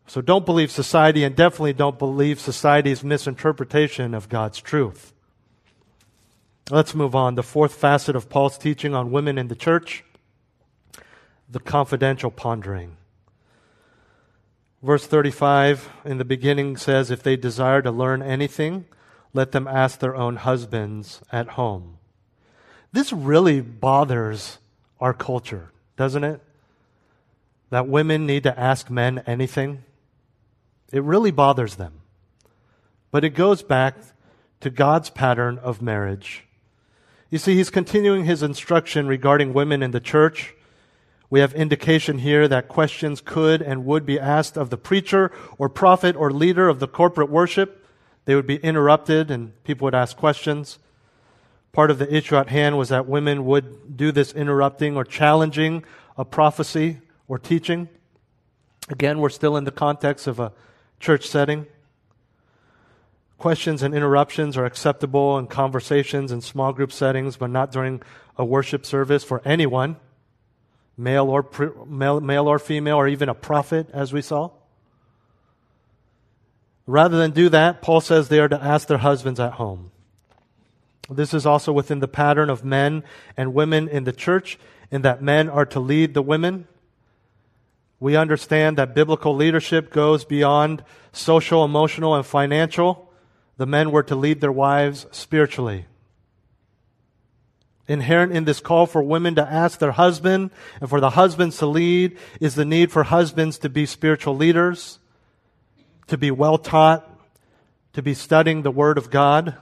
So 0.07 0.23
don't 0.23 0.47
believe 0.47 0.71
society 0.71 1.25
and 1.25 1.37
definitely 1.37 1.75
don't 1.75 1.99
believe 1.99 2.41
society's 2.41 3.05
misinterpretation 3.05 4.15
of 4.15 4.31
God's 4.31 4.63
truth. 4.63 5.13
Let's 6.71 6.95
move 6.95 7.15
on. 7.15 7.35
The 7.35 7.43
fourth 7.43 7.75
facet 7.75 8.17
of 8.17 8.31
Paul's 8.31 8.57
teaching 8.57 8.95
on 8.95 9.11
women 9.11 9.37
in 9.37 9.49
the 9.49 9.55
church 9.55 10.05
the 11.51 11.61
confidential 11.61 12.31
pondering. 12.31 12.97
Verse 14.83 15.07
35 15.07 15.91
in 16.07 16.17
the 16.17 16.25
beginning 16.25 16.79
says, 16.79 17.11
If 17.11 17.23
they 17.23 17.37
desire 17.37 17.83
to 17.83 17.91
learn 17.91 18.23
anything, 18.23 18.87
let 19.37 19.53
them 19.53 19.69
ask 19.69 19.99
their 20.01 20.17
own 20.17 20.37
husbands 20.37 21.21
at 21.31 21.51
home. 21.51 21.99
This 22.93 23.13
really 23.13 23.61
bothers 23.61 24.59
our 25.01 25.13
culture, 25.13 25.71
doesn't 25.97 26.25
it? 26.25 26.41
That 27.71 27.87
women 27.87 28.27
need 28.27 28.45
to 28.45 28.59
ask 28.59 28.91
men 28.91 29.23
anything. 29.27 29.85
It 30.91 31.03
really 31.03 31.31
bothers 31.31 31.77
them. 31.77 32.01
But 33.11 33.25
it 33.25 33.31
goes 33.31 33.63
back 33.63 33.97
to 34.61 34.71
God's 34.71 35.11
pattern 35.11 35.59
of 35.59 35.83
marriage. 35.83 36.45
You 37.29 37.39
see, 37.39 37.55
he's 37.55 37.71
continuing 37.71 38.25
his 38.25 38.43
instruction 38.43 39.07
regarding 39.07 39.53
women 39.53 39.83
in 39.83 39.91
the 39.91 40.01
church. 40.01 40.55
We 41.29 41.41
have 41.41 41.53
indication 41.55 42.19
here 42.19 42.49
that 42.49 42.69
questions 42.69 43.21
could 43.21 43.61
and 43.61 43.85
would 43.85 44.07
be 44.07 44.19
asked 44.19 44.57
of 44.57 44.71
the 44.71 44.79
preacher 44.79 45.33
or 45.59 45.69
prophet 45.69 46.17
or 46.17 46.31
leader 46.31 46.69
of 46.69 46.79
the 46.79 46.89
corporate 46.89 47.31
worship. 47.31 47.86
They 48.27 48.35
would 48.35 48.47
be 48.47 48.57
interrupted 48.57 49.31
and 49.31 49.53
people 49.65 49.87
would 49.87 49.95
ask 49.95 50.17
questions. 50.17 50.79
Part 51.73 51.91
of 51.91 51.99
the 51.99 52.15
issue 52.15 52.37
at 52.37 52.49
hand 52.49 52.77
was 52.77 52.91
that 52.91 53.07
women 53.07 53.47
would 53.47 53.97
do 53.97 54.13
this 54.13 54.33
interrupting 54.33 54.97
or 54.97 55.05
challenging 55.05 55.85
a 56.19 56.25
prophecy 56.25 56.99
or 57.29 57.39
teaching. 57.39 57.89
Again, 58.89 59.21
we're 59.21 59.31
still 59.31 59.57
in 59.57 59.65
the 59.65 59.71
context 59.71 60.27
of 60.27 60.41
a 60.41 60.53
church 61.01 61.27
setting. 61.27 61.67
Questions 63.39 63.83
and 63.83 63.95
interruptions 63.95 64.57
are 64.57 64.65
acceptable 64.65 65.39
in 65.39 65.47
conversations 65.47 66.33
and 66.33 66.43
small 66.43 66.73
group 66.73 66.91
settings, 66.91 67.37
but 67.37 67.51
not 67.51 67.71
during 67.71 68.03
a 68.37 68.45
worship 68.45 68.87
service 68.87 69.23
for 69.23 69.43
anyone, 69.45 69.97
male 70.97 71.29
or, 71.29 71.47
male, 71.87 72.21
male 72.21 72.49
or 72.49 72.59
female, 72.59 72.97
or 72.97 73.07
even 73.07 73.29
a 73.29 73.35
prophet, 73.35 73.89
as 73.93 74.13
we 74.13 74.23
saw. 74.23 74.51
Rather 76.87 77.17
than 77.19 77.33
do 77.33 77.49
that, 77.49 77.83
Paul 77.83 78.01
says 78.01 78.29
they 78.29 78.41
are 78.41 78.49
to 78.49 78.63
ask 78.63 78.89
their 78.89 78.99
husbands 78.99 79.41
at 79.41 79.55
home. 79.55 79.91
This 81.11 81.35
is 81.35 81.47
also 81.47 81.73
within 81.73 82.01
the 82.01 82.09
pattern 82.09 82.51
of 82.51 82.65
men 82.65 83.05
and 83.37 83.55
women 83.55 83.89
in 83.89 84.05
the 84.05 84.13
church, 84.13 84.59
in 84.91 85.03
that 85.03 85.23
men 85.23 85.49
are 85.49 85.67
to 85.67 85.81
lead 85.81 86.15
the 86.15 86.23
women 86.23 86.67
we 87.99 88.17
understand 88.17 88.77
that 88.77 88.95
biblical 88.95 89.35
leadership 89.35 89.91
goes 89.91 90.25
beyond 90.25 90.85
social, 91.13 91.65
emotional, 91.65 92.15
and 92.15 92.27
financial. 92.27 93.11
The 93.57 93.67
men 93.67 93.91
were 93.91 94.03
to 94.05 94.15
lead 94.15 94.41
their 94.41 94.53
wives 94.53 95.07
spiritually. 95.11 95.87
Inherent 97.89 98.33
in 98.33 98.45
this 98.45 98.61
call 98.61 98.87
for 98.87 99.03
women 99.03 99.37
to 99.37 99.49
ask 99.49 99.79
their 99.79 99.93
husband 99.93 100.51
and 100.81 100.91
for 100.91 101.01
the 101.01 101.11
husbands 101.11 101.57
to 101.59 101.67
lead 101.67 102.19
is 102.41 102.55
the 102.55 102.65
need 102.65 102.93
for 102.93 103.05
husbands 103.05 103.59
to 103.59 103.69
be 103.69 103.87
spiritual 103.87 104.37
leaders, 104.37 104.99
to 106.07 106.19
be 106.19 106.31
well 106.31 106.59
taught, 106.59 107.09
to 107.93 108.03
be 108.03 108.15
studying 108.15 108.63
the 108.63 108.71
Word 108.71 108.99
of 108.99 109.11
God. 109.11 109.57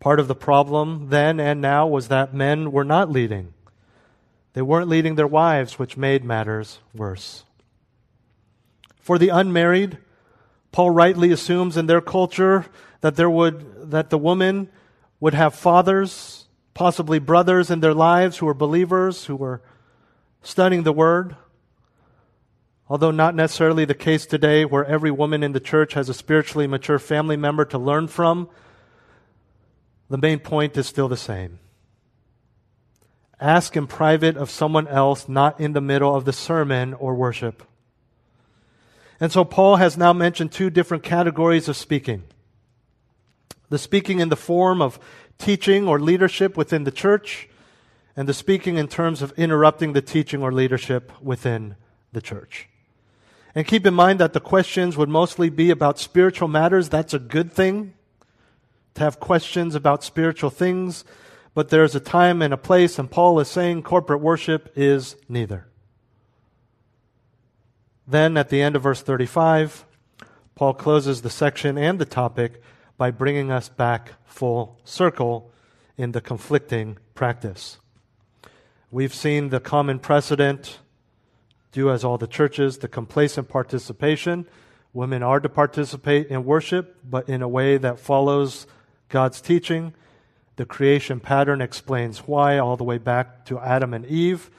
Part 0.00 0.18
of 0.18 0.28
the 0.28 0.34
problem 0.34 1.08
then 1.10 1.38
and 1.38 1.60
now 1.60 1.86
was 1.86 2.08
that 2.08 2.34
men 2.34 2.72
were 2.72 2.84
not 2.84 3.10
leading. 3.10 3.52
They 4.52 4.62
weren't 4.62 4.88
leading 4.88 5.14
their 5.14 5.26
wives, 5.26 5.78
which 5.78 5.96
made 5.96 6.24
matters 6.24 6.80
worse. 6.94 7.44
For 8.96 9.18
the 9.18 9.28
unmarried, 9.28 9.98
Paul 10.72 10.90
rightly 10.90 11.30
assumes 11.32 11.76
in 11.76 11.86
their 11.86 12.00
culture 12.00 12.66
that 13.00 13.16
there 13.16 13.30
would 13.30 13.90
that 13.90 14.10
the 14.10 14.18
woman 14.18 14.68
would 15.18 15.34
have 15.34 15.54
fathers, 15.54 16.46
possibly 16.74 17.18
brothers 17.18 17.70
in 17.70 17.80
their 17.80 17.94
lives 17.94 18.38
who 18.38 18.46
were 18.46 18.54
believers, 18.54 19.26
who 19.26 19.36
were 19.36 19.60
studying 20.42 20.82
the 20.82 20.92
word. 20.92 21.36
Although 22.90 23.12
not 23.12 23.36
necessarily 23.36 23.84
the 23.84 23.94
case 23.94 24.26
today 24.26 24.64
where 24.64 24.84
every 24.84 25.12
woman 25.12 25.44
in 25.44 25.52
the 25.52 25.60
church 25.60 25.94
has 25.94 26.08
a 26.08 26.14
spiritually 26.14 26.66
mature 26.66 26.98
family 26.98 27.36
member 27.36 27.64
to 27.66 27.78
learn 27.78 28.08
from, 28.08 28.48
the 30.08 30.18
main 30.18 30.40
point 30.40 30.76
is 30.76 30.88
still 30.88 31.06
the 31.06 31.16
same. 31.16 31.60
Ask 33.40 33.76
in 33.76 33.86
private 33.86 34.36
of 34.36 34.50
someone 34.50 34.88
else, 34.88 35.28
not 35.28 35.60
in 35.60 35.72
the 35.72 35.80
middle 35.80 36.16
of 36.16 36.24
the 36.24 36.32
sermon 36.32 36.92
or 36.94 37.14
worship. 37.14 37.62
And 39.20 39.30
so 39.30 39.44
Paul 39.44 39.76
has 39.76 39.96
now 39.96 40.12
mentioned 40.12 40.50
two 40.50 40.68
different 40.68 41.04
categories 41.04 41.68
of 41.68 41.76
speaking 41.76 42.24
the 43.68 43.78
speaking 43.78 44.18
in 44.18 44.30
the 44.30 44.36
form 44.36 44.82
of 44.82 44.98
teaching 45.38 45.86
or 45.86 46.00
leadership 46.00 46.56
within 46.56 46.82
the 46.82 46.90
church, 46.90 47.48
and 48.16 48.28
the 48.28 48.34
speaking 48.34 48.78
in 48.78 48.88
terms 48.88 49.22
of 49.22 49.32
interrupting 49.38 49.92
the 49.92 50.02
teaching 50.02 50.42
or 50.42 50.50
leadership 50.50 51.12
within 51.22 51.76
the 52.12 52.20
church. 52.20 52.68
And 53.54 53.66
keep 53.66 53.86
in 53.86 53.94
mind 53.94 54.20
that 54.20 54.32
the 54.32 54.40
questions 54.40 54.96
would 54.96 55.08
mostly 55.08 55.50
be 55.50 55.70
about 55.70 55.98
spiritual 55.98 56.48
matters. 56.48 56.88
That's 56.88 57.14
a 57.14 57.18
good 57.18 57.52
thing 57.52 57.94
to 58.94 59.02
have 59.02 59.20
questions 59.20 59.74
about 59.74 60.04
spiritual 60.04 60.50
things 60.50 61.04
but 61.54 61.68
there's 61.68 61.94
a 61.94 62.00
time 62.00 62.42
and 62.42 62.54
a 62.54 62.56
place, 62.56 62.98
and 62.98 63.10
Paul 63.10 63.40
is 63.40 63.48
saying 63.48 63.82
corporate 63.82 64.20
worship 64.20 64.72
is 64.76 65.16
neither. 65.28 65.66
Then 68.06 68.36
at 68.36 68.48
the 68.48 68.62
end 68.62 68.76
of 68.76 68.82
verse 68.82 69.02
35, 69.02 69.84
Paul 70.54 70.74
closes 70.74 71.22
the 71.22 71.30
section 71.30 71.76
and 71.76 71.98
the 71.98 72.04
topic 72.04 72.62
by 72.96 73.10
bringing 73.10 73.50
us 73.50 73.68
back 73.68 74.12
full 74.24 74.78
circle 74.84 75.50
in 75.96 76.12
the 76.12 76.20
conflicting 76.20 76.98
practice. 77.14 77.78
We've 78.90 79.14
seen 79.14 79.50
the 79.50 79.60
common 79.60 79.98
precedent 79.98 80.78
do 81.72 81.90
as 81.90 82.04
all 82.04 82.18
the 82.18 82.26
churches, 82.26 82.78
the 82.78 82.88
complacent 82.88 83.48
participation. 83.48 84.46
Women 84.92 85.22
are 85.22 85.40
to 85.40 85.48
participate 85.48 86.28
in 86.28 86.44
worship, 86.44 86.98
but 87.08 87.28
in 87.28 87.42
a 87.42 87.48
way 87.48 87.76
that 87.76 88.00
follows 88.00 88.66
God's 89.08 89.40
teaching. 89.40 89.94
The 90.56 90.66
creation 90.66 91.20
pattern 91.20 91.60
explains 91.60 92.26
why, 92.26 92.58
all 92.58 92.76
the 92.76 92.84
way 92.84 92.98
back 92.98 93.44
to 93.46 93.60
Adam 93.60 93.94
and 93.94 94.04
Eve. 94.04 94.50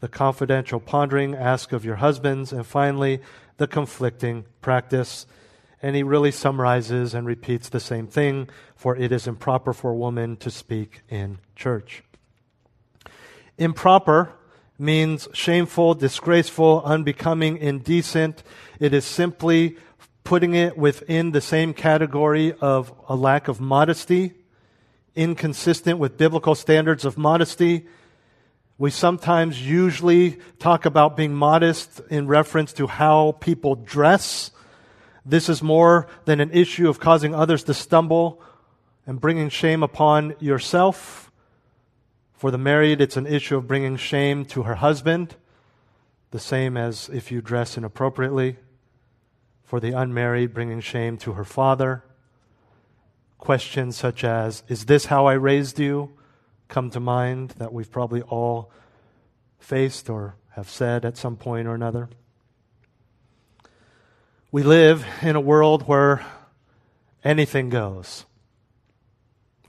The 0.00 0.08
confidential 0.08 0.78
pondering, 0.78 1.34
ask 1.34 1.72
of 1.72 1.84
your 1.84 1.96
husbands. 1.96 2.52
And 2.52 2.66
finally, 2.66 3.20
the 3.56 3.66
conflicting 3.66 4.44
practice. 4.60 5.26
And 5.82 5.96
he 5.96 6.02
really 6.02 6.30
summarizes 6.30 7.14
and 7.14 7.26
repeats 7.26 7.68
the 7.68 7.80
same 7.80 8.06
thing 8.06 8.48
for 8.78 8.96
it 8.96 9.10
is 9.10 9.26
improper 9.26 9.72
for 9.72 9.90
a 9.90 9.96
woman 9.96 10.36
to 10.36 10.50
speak 10.50 11.02
in 11.08 11.38
church. 11.56 12.04
Improper 13.58 14.32
means 14.78 15.28
shameful, 15.32 15.94
disgraceful, 15.94 16.82
unbecoming, 16.84 17.58
indecent. 17.58 18.42
It 18.78 18.94
is 18.94 19.04
simply 19.04 19.76
putting 20.24 20.54
it 20.54 20.78
within 20.78 21.32
the 21.32 21.40
same 21.40 21.74
category 21.74 22.52
of 22.60 22.92
a 23.08 23.16
lack 23.16 23.48
of 23.48 23.60
modesty 23.60 24.34
inconsistent 25.18 25.98
with 25.98 26.16
biblical 26.16 26.54
standards 26.54 27.04
of 27.04 27.18
modesty. 27.18 27.86
We 28.78 28.92
sometimes 28.92 29.60
usually 29.60 30.38
talk 30.60 30.86
about 30.86 31.16
being 31.16 31.34
modest 31.34 32.00
in 32.08 32.28
reference 32.28 32.72
to 32.74 32.86
how 32.86 33.32
people 33.40 33.74
dress. 33.74 34.52
This 35.26 35.48
is 35.48 35.60
more 35.60 36.06
than 36.24 36.38
an 36.38 36.52
issue 36.52 36.88
of 36.88 37.00
causing 37.00 37.34
others 37.34 37.64
to 37.64 37.74
stumble 37.74 38.40
and 39.06 39.20
bringing 39.20 39.48
shame 39.48 39.82
upon 39.82 40.36
yourself. 40.38 41.27
For 42.38 42.52
the 42.52 42.56
married, 42.56 43.00
it's 43.00 43.16
an 43.16 43.26
issue 43.26 43.56
of 43.56 43.66
bringing 43.66 43.96
shame 43.96 44.44
to 44.44 44.62
her 44.62 44.76
husband, 44.76 45.34
the 46.30 46.38
same 46.38 46.76
as 46.76 47.08
if 47.08 47.32
you 47.32 47.42
dress 47.42 47.76
inappropriately. 47.76 48.58
For 49.64 49.80
the 49.80 49.90
unmarried, 49.90 50.54
bringing 50.54 50.78
shame 50.80 51.16
to 51.18 51.32
her 51.32 51.42
father. 51.42 52.04
Questions 53.38 53.96
such 53.96 54.22
as, 54.22 54.62
Is 54.68 54.86
this 54.86 55.06
how 55.06 55.26
I 55.26 55.32
raised 55.32 55.80
you? 55.80 56.12
come 56.68 56.90
to 56.90 57.00
mind 57.00 57.54
that 57.58 57.72
we've 57.72 57.90
probably 57.90 58.22
all 58.22 58.70
faced 59.58 60.08
or 60.08 60.36
have 60.50 60.70
said 60.70 61.04
at 61.04 61.16
some 61.16 61.36
point 61.36 61.66
or 61.66 61.74
another. 61.74 62.08
We 64.52 64.62
live 64.62 65.04
in 65.22 65.34
a 65.34 65.40
world 65.40 65.88
where 65.88 66.24
anything 67.24 67.68
goes, 67.68 68.26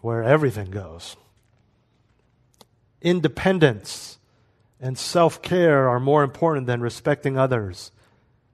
where 0.01 0.21
everything 0.21 0.69
goes. 0.69 1.15
Independence 3.01 4.17
and 4.79 4.97
self 4.97 5.41
care 5.41 5.89
are 5.89 5.99
more 5.99 6.23
important 6.23 6.67
than 6.67 6.81
respecting 6.81 7.38
others 7.38 7.91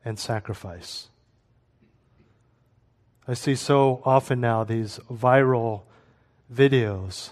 and 0.04 0.20
sacrifice. 0.20 1.10
I 3.28 3.34
see 3.34 3.56
so 3.56 4.02
often 4.06 4.40
now 4.40 4.64
these 4.64 5.00
viral 5.12 5.84
videos 6.54 7.32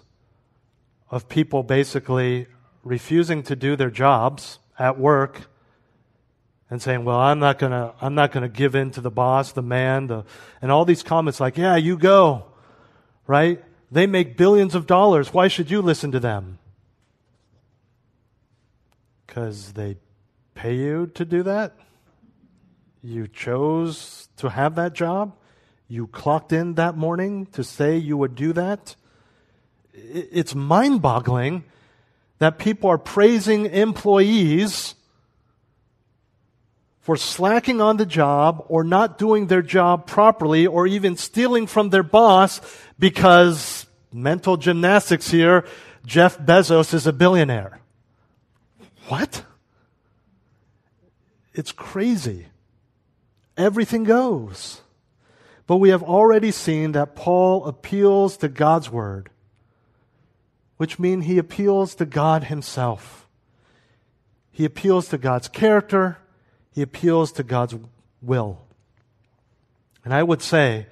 of 1.12 1.30
people 1.30 1.62
basically 1.62 2.48
refusing 2.84 3.44
to 3.44 3.56
do 3.56 3.76
their 3.76 3.92
jobs 3.92 4.58
at 4.80 4.98
work 4.98 5.48
and 6.70 6.82
saying, 6.82 7.06
"Well, 7.06 7.20
I'm 7.20 7.38
not 7.38 7.60
going 7.60 7.72
to 7.72 7.94
I'm 8.02 8.16
not 8.16 8.32
going 8.32 8.42
to 8.42 8.50
give 8.50 8.74
in 8.74 8.90
to 8.92 9.02
the 9.02 9.12
boss, 9.12 9.52
the 9.52 9.62
man, 9.62 10.08
the 10.08 10.26
and 10.62 10.72
all 10.72 10.86
these 10.86 11.04
comments 11.04 11.40
like, 11.40 11.58
"Yeah, 11.58 11.76
you 11.76 11.98
go." 11.98 12.46
Right? 13.28 13.64
They 13.92 14.08
make 14.08 14.36
billions 14.36 14.74
of 14.74 14.88
dollars. 14.88 15.34
Why 15.34 15.48
should 15.48 15.70
you 15.70 15.82
listen 15.82 16.12
to 16.12 16.20
them? 16.20 16.58
Cuz 19.34 19.74
they 19.74 19.98
pay 20.54 20.76
you 20.76 21.08
to 21.08 21.26
do 21.26 21.42
that? 21.44 21.74
You 23.02 23.28
chose 23.28 24.30
to 24.38 24.50
have 24.50 24.76
that 24.76 24.94
job? 24.94 25.36
You 25.88 26.08
clocked 26.08 26.54
in 26.54 26.76
that 26.76 26.96
morning 26.96 27.48
to 27.48 27.64
say 27.64 27.98
you 27.98 28.16
would 28.18 28.36
do 28.36 28.54
that? 28.54 28.96
It's 29.94 30.54
mind 30.56 31.02
boggling 31.02 31.64
that 32.40 32.58
people 32.58 32.90
are 32.90 32.98
praising 32.98 33.66
employees 33.66 34.96
for 37.00 37.18
slacking 37.18 37.82
on 37.82 37.98
the 37.98 38.06
job 38.06 38.64
or 38.70 38.84
not 38.84 39.18
doing 39.18 39.48
their 39.48 39.62
job 39.62 40.08
properly 40.08 40.66
or 40.66 40.88
even 40.88 41.18
stealing 41.18 41.68
from 41.68 41.90
their 41.90 42.04
boss 42.04 42.62
because 42.98 43.86
mental 44.14 44.58
gymnastics 44.58 45.30
here, 45.30 45.66
Jeff 46.06 46.38
Bezos 46.38 46.94
is 46.94 47.06
a 47.06 47.14
billionaire. 47.14 47.83
What? 49.08 49.44
It's 51.54 51.72
crazy. 51.72 52.48
Everything 53.58 54.04
goes. 54.04 54.82
But 55.68 55.78
we 55.78 55.90
have 55.90 56.04
already 56.04 56.52
seen 56.52 56.94
that 56.94 57.16
Paul 57.16 57.66
appeals 57.66 58.38
to 58.38 58.50
God's 58.50 58.90
word 58.90 59.30
which 60.84 61.00
means 61.00 61.26
he 61.26 61.38
appeals 61.38 61.96
to 61.96 62.06
God 62.06 62.46
himself. 62.46 63.26
He 64.52 64.66
appeals 64.66 65.08
to 65.10 65.18
God's 65.18 65.48
character, 65.48 66.18
he 66.72 66.82
appeals 66.82 67.32
to 67.34 67.44
God's 67.44 67.76
will. 68.22 68.60
And 70.04 70.14
I 70.14 70.24
would 70.24 70.42
say 70.42 70.88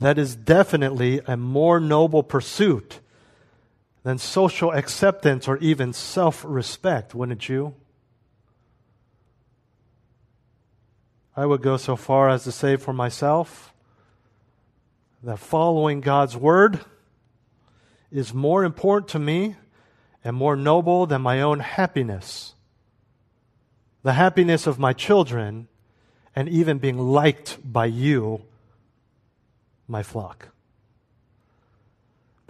that 0.00 0.18
is 0.18 0.36
definitely 0.36 1.20
a 1.26 1.36
more 1.38 1.80
noble 1.80 2.22
pursuit 2.22 3.00
than 4.02 4.18
social 4.18 4.72
acceptance 4.72 5.46
or 5.46 5.56
even 5.58 5.92
self 5.92 6.44
respect, 6.46 7.14
wouldn't 7.14 7.48
you? 7.48 7.74
I 11.36 11.46
would 11.46 11.62
go 11.62 11.76
so 11.76 11.96
far 11.96 12.28
as 12.28 12.44
to 12.44 12.52
say 12.52 12.76
for 12.76 12.92
myself 12.92 13.72
that 15.22 15.38
following 15.38 16.00
God's 16.00 16.36
word 16.36 16.80
is 18.10 18.34
more 18.34 18.64
important 18.64 19.08
to 19.08 19.18
me 19.18 19.56
and 20.24 20.36
more 20.36 20.56
noble 20.56 21.06
than 21.06 21.22
my 21.22 21.40
own 21.40 21.60
happiness. 21.60 22.54
The 24.02 24.12
happiness 24.12 24.66
of 24.66 24.78
my 24.78 24.92
children 24.92 25.68
and 26.36 26.48
even 26.48 26.78
being 26.78 26.98
liked 26.98 27.58
by 27.64 27.86
you, 27.86 28.42
my 29.88 30.02
flock. 30.02 30.51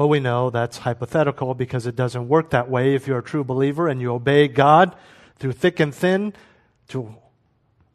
We 0.07 0.21
know 0.21 0.51
that's 0.51 0.79
hypothetical 0.79 1.55
because 1.55 1.87
it 1.87 1.97
doesn't 1.97 2.29
work 2.29 2.51
that 2.51 2.71
way 2.71 2.95
if 2.95 3.07
you're 3.07 3.19
a 3.19 3.23
true 3.23 3.45
believer 3.45 3.89
and 3.89 4.01
you 4.01 4.13
obey 4.13 4.49
God 4.49 4.97
through 5.39 5.53
thick 5.53 5.81
and 5.81 5.95
thin 5.95 6.35
to 6.89 7.15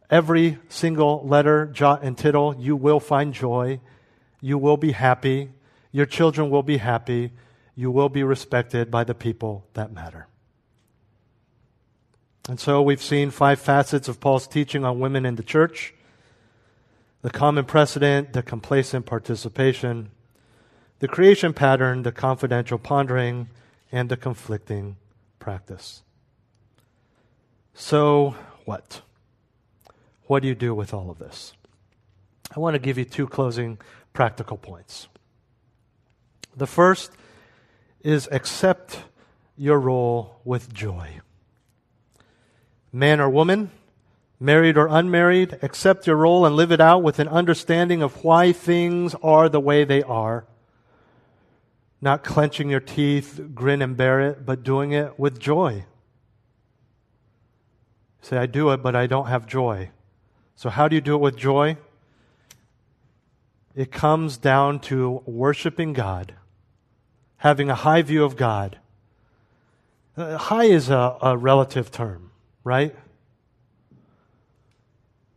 every 0.10 0.58
single 0.70 1.26
letter, 1.28 1.65
jot, 1.65 2.04
and 2.04 2.17
tittle. 2.17 2.56
You 2.58 2.76
will 2.76 3.00
find 3.00 3.34
joy. 3.34 3.80
You 4.41 4.58
will 4.58 4.78
be 4.78 4.91
happy. 4.91 5.52
Your 5.91 6.06
children 6.06 6.50
will 6.50 6.63
be 6.63 6.78
happy 6.78 7.32
you 7.78 7.91
will 7.91 8.10
be 8.10 8.24
respected 8.24 8.89
by 8.89 9.04
the 9.04 9.13
people 9.13 9.67
that 9.76 9.93
matter. 9.93 10.28
And 12.50 12.60
so 12.60 12.82
we've 12.82 13.02
seen 13.02 13.30
five 13.30 13.60
facets 13.60 14.08
of 14.08 14.20
Paul's 14.20 14.48
teaching 14.48 14.84
on 14.84 15.00
women 15.00 15.26
in 15.26 15.36
the 15.36 15.43
church 15.43 15.93
the 17.22 17.30
common 17.30 17.65
precedent, 17.65 18.34
the 18.34 18.41
complacent 18.41 19.06
participation, 19.06 20.10
the 20.99 21.07
creation 21.07 21.53
pattern, 21.53 22.03
the 22.03 22.12
confidential 22.12 22.77
pondering, 22.77 23.49
and 23.91 24.10
the 24.10 24.17
conflicting 24.17 24.97
practice. 25.39 26.01
So, 27.73 28.36
what? 28.65 29.01
What 30.25 30.41
do 30.41 30.47
you 30.47 30.55
do 30.55 30.73
with 30.73 30.93
all 30.93 31.10
of 31.10 31.19
this? 31.19 31.53
I 32.55 32.60
want 32.60 32.73
to 32.73 32.79
give 32.79 32.97
you 32.97 33.05
two 33.05 33.27
closing 33.27 33.77
practical 34.13 34.57
points. 34.57 35.07
The 36.55 36.67
first 36.67 37.12
is 38.01 38.27
accept 38.31 39.03
your 39.57 39.79
role 39.79 40.39
with 40.43 40.73
joy. 40.73 41.19
Man 42.91 43.19
or 43.19 43.29
woman, 43.29 43.69
married 44.39 44.77
or 44.77 44.88
unmarried, 44.88 45.60
accept 45.62 46.07
your 46.07 46.15
role 46.15 46.45
and 46.45 46.55
live 46.55 46.71
it 46.71 46.81
out 46.81 47.03
with 47.03 47.19
an 47.19 47.27
understanding 47.27 48.01
of 48.01 48.23
why 48.23 48.51
things 48.51 49.15
are 49.21 49.49
the 49.49 49.60
way 49.60 49.83
they 49.83 50.01
are. 50.03 50.45
Not 52.01 52.23
clenching 52.23 52.69
your 52.69 52.79
teeth, 52.79 53.39
grin 53.55 53.81
and 53.81 53.97
bear 53.97 54.21
it, 54.21 54.45
but 54.45 54.63
doing 54.63 54.91
it 54.91 55.17
with 55.19 55.39
joy. 55.39 55.86
Say, 58.21 58.38
I 58.38 58.45
do 58.45 58.69
it, 58.71 58.83
but 58.83 58.95
I 58.95 59.07
don't 59.07 59.27
have 59.27 59.47
joy. 59.47 59.89
So, 60.55 60.69
how 60.69 60.88
do 60.88 60.95
you 60.95 61.01
do 61.01 61.15
it 61.15 61.21
with 61.21 61.38
joy? 61.38 61.77
It 63.75 63.91
comes 63.91 64.38
down 64.38 64.79
to 64.81 65.21
worshiping 65.25 65.93
God 65.93 66.33
having 67.38 67.69
a 67.69 67.75
high 67.75 68.01
view 68.01 68.23
of 68.23 68.36
God. 68.36 68.77
Uh, 70.15 70.38
high 70.38 70.65
is 70.65 70.89
a, 70.89 71.15
a 71.21 71.38
relative 71.38 71.91
term, 71.91 72.31
right? 72.63 72.95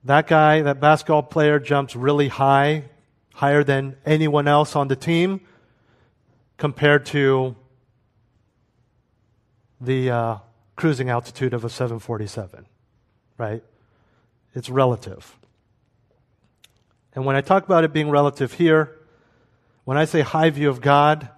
That 0.04 0.26
guy, 0.26 0.62
that 0.62 0.80
basketball 0.80 1.22
player, 1.22 1.58
jumps 1.58 1.94
really 1.94 2.28
high, 2.28 2.84
higher 3.34 3.62
than 3.62 3.96
anyone 4.06 4.48
else 4.48 4.74
on 4.74 4.88
the 4.88 4.96
team, 4.96 5.42
compared 6.60 7.06
to 7.06 7.56
the 9.80 10.10
uh, 10.10 10.36
cruising 10.76 11.08
altitude 11.08 11.54
of 11.54 11.64
a 11.64 11.70
747, 11.70 12.66
right? 13.38 13.64
It's 14.54 14.68
relative. 14.68 15.38
And 17.14 17.24
when 17.24 17.34
I 17.34 17.40
talk 17.40 17.64
about 17.64 17.82
it 17.84 17.94
being 17.94 18.10
relative 18.10 18.52
here, 18.52 18.98
when 19.84 19.96
I 19.96 20.04
say 20.04 20.20
high 20.20 20.50
view 20.50 20.68
of 20.68 20.82
God, 20.82 21.30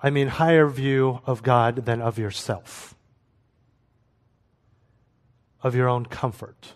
I 0.00 0.10
mean 0.10 0.28
higher 0.28 0.68
view 0.68 1.20
of 1.26 1.42
God 1.42 1.84
than 1.84 2.00
of 2.00 2.16
yourself, 2.16 2.94
of 5.60 5.74
your 5.74 5.88
own 5.88 6.06
comfort, 6.06 6.74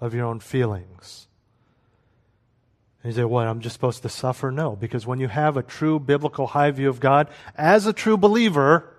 of 0.00 0.14
your 0.14 0.26
own 0.26 0.38
feelings. 0.38 1.27
You 3.08 3.14
say, 3.14 3.24
What, 3.24 3.46
I'm 3.46 3.60
just 3.60 3.72
supposed 3.72 4.02
to 4.02 4.10
suffer? 4.10 4.50
No, 4.50 4.76
because 4.76 5.06
when 5.06 5.18
you 5.18 5.28
have 5.28 5.56
a 5.56 5.62
true 5.62 5.98
biblical 5.98 6.48
high 6.48 6.70
view 6.70 6.90
of 6.90 7.00
God 7.00 7.30
as 7.56 7.86
a 7.86 7.94
true 7.94 8.18
believer, 8.18 8.92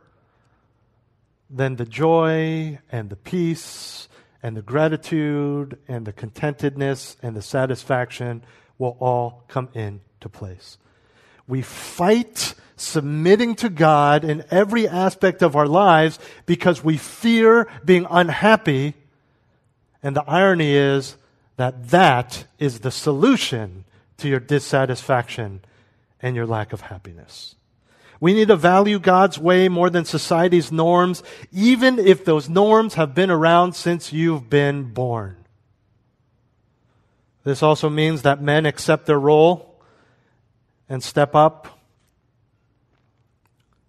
then 1.47 1.75
the 1.75 1.85
joy 1.85 2.79
and 2.91 3.11
the 3.11 3.15
peace 3.15 4.09
and 4.41 4.57
the 4.57 4.63
gratitude 4.63 5.77
and 5.87 6.07
the 6.07 6.11
contentedness 6.13 7.17
and 7.21 7.35
the 7.35 7.43
satisfaction 7.43 8.41
will 8.79 8.97
all 8.99 9.43
come 9.47 9.69
into 9.75 10.27
place. 10.27 10.79
We 11.47 11.61
fight 11.61 12.55
submitting 12.77 13.53
to 13.57 13.69
God 13.69 14.23
in 14.23 14.43
every 14.49 14.87
aspect 14.87 15.43
of 15.43 15.55
our 15.55 15.67
lives 15.67 16.17
because 16.47 16.83
we 16.83 16.97
fear 16.97 17.67
being 17.85 18.07
unhappy. 18.09 18.95
And 20.01 20.15
the 20.15 20.27
irony 20.27 20.73
is 20.73 21.15
that 21.57 21.89
that 21.89 22.45
is 22.57 22.79
the 22.79 22.89
solution 22.89 23.85
to 24.19 24.27
your 24.27 24.39
dissatisfaction 24.39 25.61
and 26.21 26.35
your 26.35 26.45
lack 26.45 26.73
of 26.73 26.81
happiness. 26.81 27.55
We 28.19 28.33
need 28.33 28.49
to 28.49 28.55
value 28.55 28.99
God's 28.99 29.39
way 29.39 29.69
more 29.69 29.89
than 29.89 30.05
society's 30.05 30.71
norms, 30.71 31.23
even 31.51 31.97
if 31.97 32.25
those 32.25 32.49
norms 32.49 32.95
have 32.95 33.15
been 33.15 33.31
around 33.31 33.73
since 33.73 34.11
you've 34.11 34.49
been 34.49 34.93
born. 34.93 35.37
This 37.45 37.63
also 37.63 37.89
means 37.89 38.23
that 38.23 38.41
men 38.41 38.65
accept 38.65 39.05
their 39.05 39.19
role 39.19 39.81
and 40.89 41.01
step 41.01 41.33
up 41.33 41.79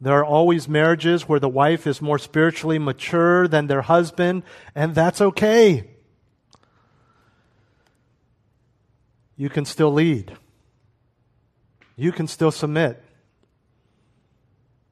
there 0.00 0.14
are 0.14 0.24
always 0.24 0.66
marriages 0.66 1.28
where 1.28 1.40
the 1.40 1.48
wife 1.48 1.86
is 1.86 2.00
more 2.00 2.18
spiritually 2.18 2.78
mature 2.78 3.46
than 3.46 3.66
their 3.66 3.82
husband, 3.82 4.44
and 4.74 4.94
that's 4.94 5.20
okay. 5.20 5.89
You 9.40 9.48
can 9.48 9.64
still 9.64 9.90
lead. 9.90 10.36
You 11.96 12.12
can 12.12 12.28
still 12.28 12.50
submit. 12.50 13.02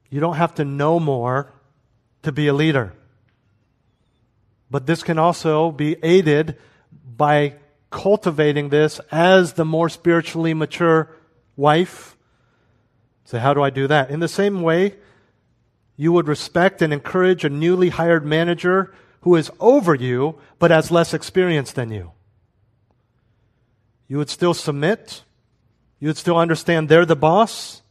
You 0.09 0.19
don't 0.19 0.37
have 0.37 0.55
to 0.55 0.65
know 0.65 0.99
more 0.99 1.53
to 2.23 2.31
be 2.31 2.47
a 2.47 2.53
leader. 2.53 2.93
But 4.71 4.87
this 4.87 5.03
can 5.03 5.19
also 5.19 5.69
be 5.69 5.97
aided 6.01 6.57
by 7.15 7.57
cultivating 7.91 8.69
this 8.69 8.99
as 9.11 9.53
the 9.53 9.65
more 9.65 9.87
spiritually 9.87 10.55
mature 10.55 11.15
wife. 11.55 12.17
So, 13.25 13.37
how 13.37 13.53
do 13.53 13.61
I 13.61 13.69
do 13.69 13.85
that? 13.85 14.09
In 14.09 14.19
the 14.19 14.27
same 14.27 14.63
way, 14.63 14.95
you 15.95 16.11
would 16.11 16.27
respect 16.27 16.81
and 16.81 16.91
encourage 16.91 17.45
a 17.45 17.49
newly 17.49 17.89
hired 17.89 18.25
manager 18.25 18.95
who 19.21 19.35
is 19.35 19.51
over 19.59 19.93
you 19.93 20.39
but 20.57 20.71
has 20.71 20.89
less 20.89 21.13
experience 21.13 21.71
than 21.71 21.91
you. 21.91 22.13
You 24.09 24.17
would 24.17 24.29
still 24.29 24.53
submit. 24.53 25.23
You 25.99 26.09
would 26.09 26.17
still 26.17 26.37
understand 26.37 26.89
they're 26.89 27.05
the 27.05 27.15
boss, 27.15 27.81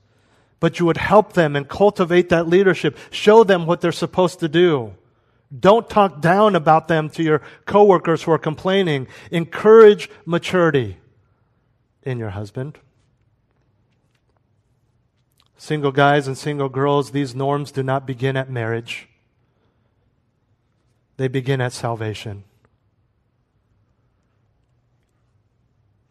but 0.60 0.78
you 0.78 0.84
would 0.84 0.96
help 0.98 1.32
them 1.32 1.56
and 1.56 1.66
cultivate 1.66 2.28
that 2.28 2.48
leadership. 2.48 2.98
Show 3.10 3.44
them 3.44 3.64
what 3.64 3.80
they're 3.80 3.92
supposed 3.92 4.40
to 4.40 4.48
do. 4.48 4.94
Don't 5.58 5.88
talk 5.88 6.20
down 6.20 6.54
about 6.54 6.88
them 6.88 7.08
to 7.10 7.22
your 7.22 7.40
coworkers 7.64 8.24
who 8.24 8.32
are 8.32 8.38
complaining. 8.38 9.06
Encourage 9.30 10.10
maturity 10.26 10.98
in 12.02 12.18
your 12.18 12.30
husband. 12.30 12.78
Single 15.56 15.92
guys 15.92 16.26
and 16.26 16.36
single 16.36 16.68
girls, 16.68 17.12
these 17.12 17.34
norms 17.34 17.72
do 17.72 17.82
not 17.82 18.06
begin 18.06 18.36
at 18.36 18.50
marriage. 18.50 19.08
They 21.16 21.28
begin 21.28 21.60
at 21.60 21.72
salvation. 21.72 22.44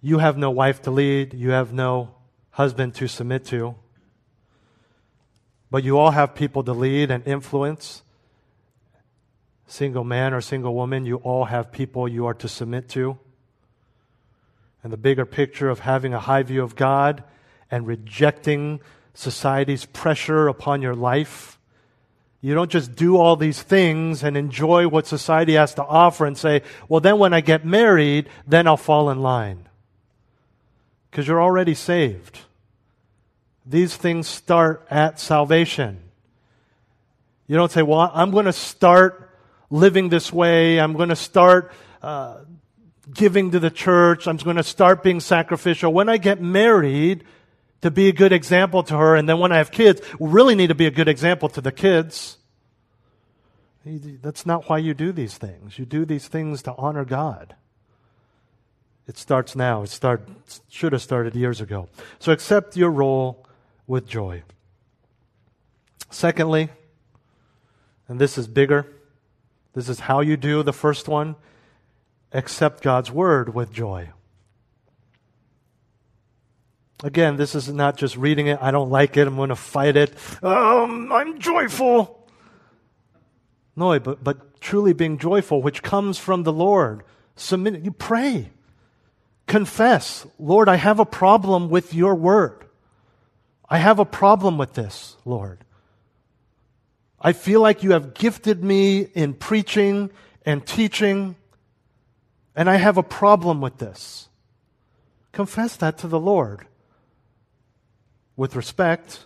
You 0.01 0.19
have 0.19 0.37
no 0.37 0.51
wife 0.51 0.81
to 0.83 0.91
lead, 0.91 1.33
you 1.33 1.51
have 1.51 1.73
no 1.73 2.15
husband 2.51 2.95
to 2.95 3.07
submit 3.07 3.45
to. 3.45 3.75
But 5.69 5.83
you 5.83 5.97
all 5.97 6.11
have 6.11 6.35
people 6.35 6.63
to 6.63 6.73
lead 6.73 7.11
and 7.11 7.27
influence. 7.27 8.03
Single 9.67 10.03
man 10.03 10.33
or 10.33 10.41
single 10.41 10.73
woman, 10.73 11.05
you 11.05 11.17
all 11.17 11.45
have 11.45 11.71
people 11.71 12.07
you 12.07 12.25
are 12.25 12.33
to 12.35 12.47
submit 12.47 12.87
to. 12.89 13.17
And 14.81 14.93
the 14.93 14.97
bigger 14.97 15.25
picture 15.25 15.69
of 15.69 15.79
having 15.79 16.13
a 16.13 16.19
high 16.19 16.43
view 16.43 16.63
of 16.63 16.75
God 16.75 17.23
and 17.69 17.85
rejecting 17.85 18.79
society's 19.13 19.85
pressure 19.85 20.47
upon 20.47 20.81
your 20.81 20.95
life. 20.95 21.59
You 22.39 22.53
don't 22.53 22.71
just 22.71 22.95
do 22.95 23.17
all 23.17 23.35
these 23.35 23.61
things 23.61 24.23
and 24.23 24.37
enjoy 24.37 24.87
what 24.87 25.07
society 25.07 25.53
has 25.53 25.73
to 25.73 25.83
offer 25.83 26.25
and 26.25 26.37
say, 26.37 26.61
well, 26.87 27.01
then 27.01 27.17
when 27.17 27.33
I 27.33 27.41
get 27.41 27.65
married, 27.65 28.29
then 28.45 28.67
I'll 28.67 28.77
fall 28.77 29.09
in 29.09 29.21
line. 29.21 29.66
Because 31.09 31.27
you're 31.27 31.41
already 31.41 31.73
saved. 31.73 32.39
These 33.65 33.95
things 33.95 34.27
start 34.27 34.85
at 34.89 35.19
salvation. 35.19 35.99
You 37.47 37.55
don't 37.55 37.71
say, 37.71 37.81
well, 37.81 38.11
I'm 38.13 38.31
going 38.31 38.45
to 38.45 38.53
start 38.53 39.35
living 39.69 40.09
this 40.09 40.31
way. 40.31 40.79
I'm 40.79 40.93
going 40.93 41.09
to 41.09 41.15
start 41.15 41.71
uh, 42.01 42.39
giving 43.13 43.51
to 43.51 43.59
the 43.59 43.71
church. 43.71 44.27
I'm 44.27 44.37
going 44.37 44.57
to 44.57 44.63
start 44.63 45.03
being 45.03 45.19
sacrificial. 45.19 45.93
When 45.93 46.09
I 46.09 46.17
get 46.17 46.41
married, 46.41 47.23
to 47.81 47.91
be 47.91 48.07
a 48.07 48.13
good 48.13 48.31
example 48.31 48.83
to 48.83 48.97
her, 48.97 49.15
and 49.15 49.29
then 49.29 49.39
when 49.39 49.51
I 49.51 49.57
have 49.57 49.71
kids, 49.71 50.01
really 50.19 50.55
need 50.55 50.67
to 50.67 50.75
be 50.75 50.87
a 50.87 50.91
good 50.91 51.07
example 51.07 51.49
to 51.49 51.61
the 51.61 51.71
kids. 51.71 52.37
That's 53.85 54.45
not 54.45 54.67
why 54.67 54.79
you 54.79 54.93
do 54.93 55.11
these 55.11 55.37
things. 55.37 55.77
You 55.79 55.85
do 55.85 56.03
these 56.03 56.27
things 56.27 56.63
to 56.63 56.75
honor 56.77 57.05
God. 57.05 57.55
It 59.07 59.17
starts 59.17 59.55
now. 59.55 59.83
It 59.83 59.89
start, 59.89 60.27
should 60.67 60.93
have 60.93 61.01
started 61.01 61.35
years 61.35 61.61
ago. 61.61 61.87
So 62.19 62.31
accept 62.31 62.75
your 62.75 62.91
role 62.91 63.45
with 63.87 64.07
joy. 64.07 64.43
Secondly, 66.09 66.69
and 68.07 68.19
this 68.19 68.37
is 68.37 68.47
bigger, 68.47 68.85
this 69.73 69.89
is 69.89 70.01
how 70.01 70.19
you 70.21 70.37
do 70.37 70.63
the 70.63 70.73
first 70.73 71.07
one 71.07 71.35
accept 72.33 72.83
God's 72.83 73.11
word 73.11 73.53
with 73.53 73.71
joy. 73.71 74.09
Again, 77.03 77.37
this 77.37 77.53
is 77.55 77.69
not 77.69 77.95
just 77.95 78.17
reading 78.17 78.47
it. 78.47 78.59
I 78.61 78.71
don't 78.71 78.89
like 78.89 79.17
it. 79.17 79.27
I'm 79.27 79.35
going 79.35 79.49
to 79.49 79.55
fight 79.55 79.95
it. 79.95 80.13
Um, 80.43 81.11
I'm 81.11 81.39
joyful. 81.39 82.27
No, 83.75 83.99
but, 83.99 84.23
but 84.23 84.59
truly 84.59 84.93
being 84.93 85.19
joyful, 85.19 85.61
which 85.61 85.83
comes 85.83 86.17
from 86.17 86.43
the 86.43 86.51
Lord. 86.51 87.03
Submit, 87.35 87.85
you 87.85 87.91
pray. 87.91 88.49
Confess, 89.47 90.27
Lord, 90.37 90.67
I 90.67 90.75
have 90.75 90.99
a 90.99 91.05
problem 91.05 91.69
with 91.69 91.93
your 91.93 92.15
word. 92.15 92.65
I 93.69 93.77
have 93.77 93.97
a 93.99 94.05
problem 94.05 94.57
with 94.57 94.73
this, 94.73 95.15
Lord. 95.25 95.63
I 97.19 97.33
feel 97.33 97.61
like 97.61 97.81
you 97.81 97.91
have 97.91 98.13
gifted 98.13 98.63
me 98.63 98.99
in 98.99 99.33
preaching 99.33 100.11
and 100.45 100.65
teaching, 100.65 101.35
and 102.55 102.69
I 102.69 102.75
have 102.75 102.97
a 102.97 103.03
problem 103.03 103.61
with 103.61 103.77
this. 103.77 104.27
Confess 105.31 105.77
that 105.77 105.97
to 105.99 106.07
the 106.07 106.19
Lord 106.19 106.67
with 108.35 108.55
respect. 108.55 109.25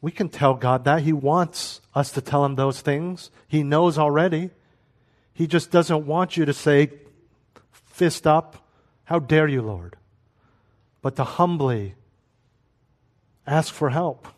We 0.00 0.12
can 0.12 0.28
tell 0.28 0.54
God 0.54 0.84
that. 0.84 1.02
He 1.02 1.12
wants 1.12 1.80
us 1.94 2.12
to 2.12 2.20
tell 2.20 2.44
Him 2.44 2.54
those 2.54 2.80
things. 2.80 3.30
He 3.48 3.62
knows 3.62 3.98
already. 3.98 4.50
He 5.34 5.46
just 5.46 5.70
doesn't 5.70 6.06
want 6.06 6.36
you 6.36 6.44
to 6.44 6.52
say, 6.52 6.90
fist 7.98 8.26
up, 8.26 8.64
How 9.04 9.18
dare 9.18 9.48
you, 9.48 9.60
Lord? 9.60 9.96
But 11.02 11.16
to 11.16 11.24
humbly 11.24 11.94
ask 13.46 13.74
for 13.74 13.90
help. 13.90 14.28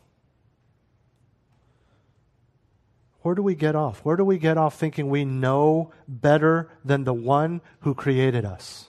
Where 3.23 3.35
do 3.35 3.43
we 3.43 3.55
get 3.55 3.77
off? 3.77 4.01
Where 4.01 4.17
do 4.17 4.25
we 4.25 4.39
get 4.39 4.57
off 4.57 4.79
thinking 4.79 5.11
we 5.11 5.25
know 5.25 5.93
better 6.09 6.71
than 6.85 7.05
the 7.05 7.13
one 7.13 7.61
who 7.81 7.95
created 7.95 8.45
us? 8.45 8.89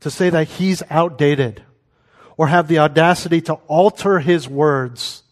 To 0.00 0.10
say 0.10 0.28
that 0.28 0.48
he's 0.48 0.82
outdated 0.90 1.62
or 2.36 2.48
have 2.48 2.68
the 2.68 2.78
audacity 2.78 3.40
to 3.42 3.54
alter 3.66 4.20
his 4.20 4.46
words. 4.46 5.22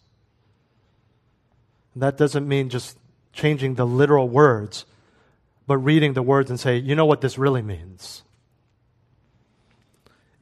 That 1.95 2.17
doesn't 2.17 2.47
mean 2.47 2.69
just 2.69 2.97
changing 3.31 3.75
the 3.75 3.85
literal 3.85 4.27
words, 4.27 4.85
but 5.67 5.77
reading 5.77 6.13
the 6.13 6.23
words 6.23 6.49
and 6.49 6.59
say, 6.59 6.77
you 6.77 6.95
know 6.95 7.05
what 7.05 7.21
this 7.21 7.37
really 7.37 7.61
means. 7.61 8.23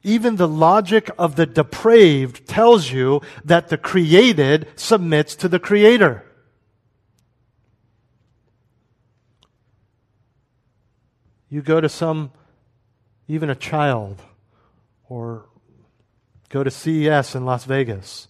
Even 0.02 0.36
the 0.36 0.46
logic 0.46 1.10
of 1.18 1.34
the 1.34 1.46
depraved 1.46 2.46
tells 2.46 2.92
you 2.92 3.20
that 3.44 3.68
the 3.68 3.76
created 3.76 4.68
submits 4.76 5.34
to 5.34 5.48
the 5.48 5.58
creator. 5.58 6.24
You 11.48 11.60
go 11.60 11.80
to 11.80 11.88
some, 11.88 12.30
even 13.26 13.50
a 13.50 13.54
child 13.56 14.22
or 15.08 15.46
go 16.50 16.62
to 16.62 16.70
CES 16.70 17.34
in 17.34 17.44
Las 17.44 17.64
Vegas 17.64 18.28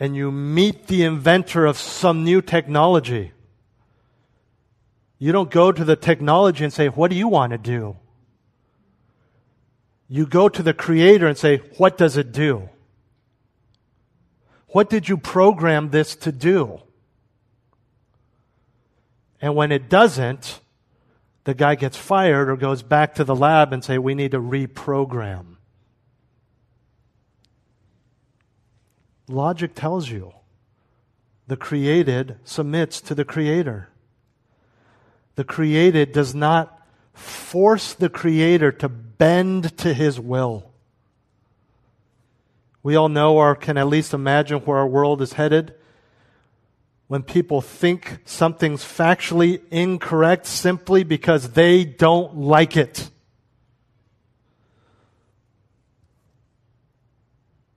and 0.00 0.14
you 0.14 0.30
meet 0.30 0.86
the 0.86 1.02
inventor 1.02 1.66
of 1.66 1.76
some 1.76 2.24
new 2.24 2.40
technology, 2.40 3.32
you 5.18 5.32
don't 5.32 5.50
go 5.50 5.72
to 5.72 5.84
the 5.84 5.96
technology 5.96 6.64
and 6.64 6.72
say, 6.72 6.88
What 6.88 7.10
do 7.10 7.16
you 7.16 7.28
want 7.28 7.52
to 7.52 7.58
do? 7.58 7.96
You 10.08 10.26
go 10.26 10.48
to 10.48 10.62
the 10.62 10.72
creator 10.72 11.26
and 11.26 11.36
say, 11.36 11.58
What 11.76 11.98
does 11.98 12.16
it 12.16 12.32
do? 12.32 12.68
What 14.68 14.90
did 14.90 15.08
you 15.08 15.16
program 15.16 15.90
this 15.90 16.14
to 16.16 16.32
do? 16.32 16.80
And 19.40 19.54
when 19.54 19.72
it 19.72 19.88
doesn't, 19.88 20.60
the 21.44 21.54
guy 21.54 21.74
gets 21.74 21.96
fired 21.96 22.48
or 22.48 22.56
goes 22.56 22.82
back 22.82 23.14
to 23.14 23.24
the 23.24 23.34
lab 23.34 23.72
and 23.72 23.84
say, 23.84 23.98
We 23.98 24.14
need 24.14 24.32
to 24.32 24.40
reprogram. 24.40 25.56
Logic 29.26 29.74
tells 29.74 30.08
you 30.08 30.32
the 31.48 31.56
created 31.56 32.36
submits 32.44 33.00
to 33.00 33.14
the 33.14 33.24
creator. 33.24 33.88
The 35.38 35.44
created 35.44 36.10
does 36.10 36.34
not 36.34 36.84
force 37.12 37.94
the 37.94 38.08
creator 38.08 38.72
to 38.72 38.88
bend 38.88 39.78
to 39.78 39.94
his 39.94 40.18
will. 40.18 40.72
We 42.82 42.96
all 42.96 43.08
know 43.08 43.36
or 43.36 43.54
can 43.54 43.78
at 43.78 43.86
least 43.86 44.12
imagine 44.12 44.58
where 44.62 44.78
our 44.78 44.86
world 44.88 45.22
is 45.22 45.34
headed 45.34 45.76
when 47.06 47.22
people 47.22 47.60
think 47.60 48.18
something's 48.24 48.82
factually 48.82 49.62
incorrect 49.70 50.44
simply 50.46 51.04
because 51.04 51.50
they 51.50 51.84
don't 51.84 52.38
like 52.38 52.76
it. 52.76 53.08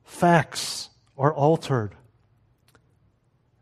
Facts 0.04 0.90
are 1.16 1.32
altered 1.32 1.94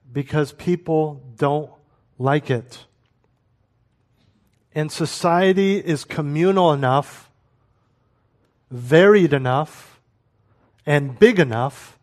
because 0.10 0.54
people 0.54 1.34
don't 1.36 1.70
like 2.18 2.50
it. 2.50 2.86
And 4.80 4.90
society 4.90 5.76
is 5.76 6.06
communal 6.06 6.72
enough, 6.72 7.30
varied 8.72 9.34
enough, 9.34 10.00
and 10.86 11.20
big 11.20 11.38
enough 11.38 12.00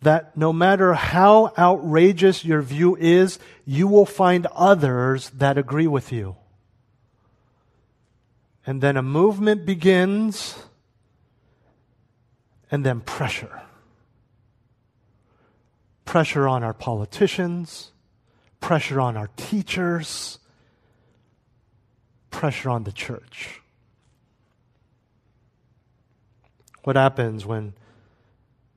that 0.00 0.36
no 0.36 0.52
matter 0.52 0.94
how 0.94 1.52
outrageous 1.58 2.44
your 2.44 2.62
view 2.62 2.94
is, 2.94 3.40
you 3.64 3.88
will 3.88 4.06
find 4.06 4.46
others 4.54 5.30
that 5.30 5.58
agree 5.58 5.88
with 5.88 6.12
you. 6.12 6.36
And 8.64 8.80
then 8.80 8.96
a 8.96 9.02
movement 9.02 9.66
begins, 9.66 10.54
and 12.70 12.86
then 12.86 13.00
pressure. 13.00 13.62
Pressure 16.04 16.46
on 16.46 16.62
our 16.62 16.74
politicians, 16.74 17.90
pressure 18.60 19.00
on 19.00 19.16
our 19.16 19.30
teachers, 19.36 20.38
pressure 22.36 22.68
on 22.68 22.84
the 22.84 22.92
church. 22.92 23.62
What 26.84 26.94
happens 26.94 27.46
when 27.46 27.72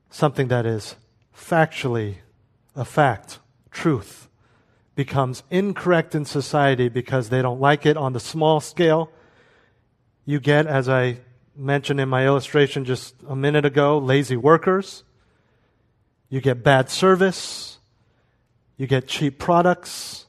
something 0.08 0.48
that 0.48 0.64
is 0.64 0.96
factually 1.36 2.14
a 2.74 2.86
fact, 2.86 3.38
truth, 3.70 4.30
becomes 4.94 5.42
incorrect 5.50 6.14
in 6.14 6.24
society 6.24 6.88
because 6.88 7.28
they 7.28 7.42
don't 7.42 7.60
like 7.60 7.84
it 7.84 7.98
on 7.98 8.14
the 8.14 8.18
small 8.18 8.60
scale? 8.60 9.12
You 10.24 10.40
get, 10.40 10.66
as 10.66 10.88
I 10.88 11.18
mentioned 11.54 12.00
in 12.00 12.08
my 12.08 12.24
illustration 12.24 12.86
just 12.86 13.14
a 13.28 13.36
minute 13.36 13.66
ago, 13.66 13.98
lazy 13.98 14.38
workers. 14.38 15.04
You 16.30 16.40
get 16.40 16.62
bad 16.62 16.88
service. 16.88 17.78
You 18.78 18.86
get 18.86 19.06
cheap 19.06 19.38
products. 19.38 20.24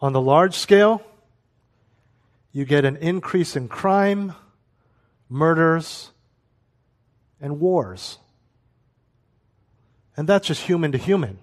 On 0.00 0.14
the 0.14 0.22
large 0.22 0.54
scale, 0.54 1.02
you 2.54 2.64
get 2.64 2.84
an 2.84 2.96
increase 2.98 3.56
in 3.56 3.66
crime, 3.66 4.32
murders, 5.28 6.12
and 7.40 7.58
wars. 7.58 8.18
And 10.16 10.28
that's 10.28 10.46
just 10.46 10.62
human 10.62 10.92
to 10.92 10.98
human. 10.98 11.40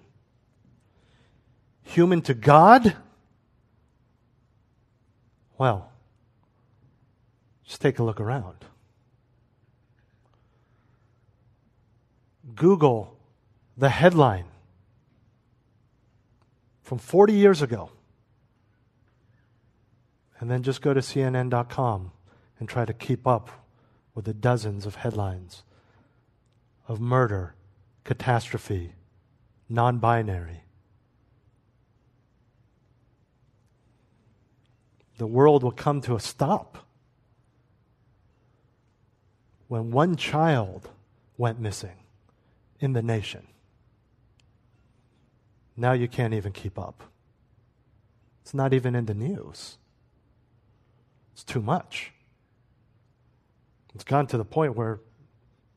Human 1.82 2.22
to 2.22 2.32
God? 2.32 2.96
Well, 5.58 5.92
just 7.62 7.82
take 7.82 7.98
a 7.98 8.02
look 8.02 8.18
around. 8.18 8.64
Google 12.54 13.18
the 13.76 13.90
headline 13.90 14.46
from 16.80 16.96
40 16.96 17.34
years 17.34 17.60
ago 17.60 17.90
and 20.42 20.50
then 20.50 20.64
just 20.64 20.82
go 20.82 20.92
to 20.92 20.98
CNN.com 20.98 22.10
and 22.58 22.68
try 22.68 22.84
to 22.84 22.92
keep 22.92 23.28
up 23.28 23.64
with 24.12 24.24
the 24.24 24.34
dozens 24.34 24.86
of 24.86 24.96
headlines 24.96 25.62
of 26.88 27.00
murder, 27.00 27.54
catastrophe, 28.02 28.94
non 29.68 29.98
binary. 29.98 30.64
The 35.18 35.28
world 35.28 35.62
will 35.62 35.70
come 35.70 36.00
to 36.00 36.16
a 36.16 36.20
stop 36.20 36.88
when 39.68 39.92
one 39.92 40.16
child 40.16 40.90
went 41.38 41.60
missing 41.60 42.00
in 42.80 42.94
the 42.94 43.02
nation. 43.02 43.46
Now 45.76 45.92
you 45.92 46.08
can't 46.08 46.34
even 46.34 46.50
keep 46.50 46.80
up. 46.80 47.04
It's 48.40 48.52
not 48.52 48.74
even 48.74 48.96
in 48.96 49.06
the 49.06 49.14
news. 49.14 49.78
It's 51.32 51.44
too 51.44 51.62
much. 51.62 52.12
It's 53.94 54.04
gotten 54.04 54.26
to 54.28 54.38
the 54.38 54.44
point 54.44 54.76
where 54.76 55.00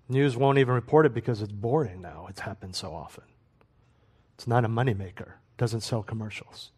news 0.08 0.38
won't 0.38 0.58
even 0.58 0.74
report 0.74 1.06
it 1.06 1.14
because 1.14 1.41
it's 1.41 1.51
boring 1.51 2.01
now. 2.01 2.28
It's 2.30 2.41
happened 2.41 2.76
so 2.76 2.93
often. 2.93 3.24
It's 4.36 4.47
not 4.47 4.66
a 4.66 4.68
moneymaker, 4.68 5.28
it 5.28 5.58
doesn't 5.58 5.82
sell 5.82 6.03
commercials. 6.03 6.72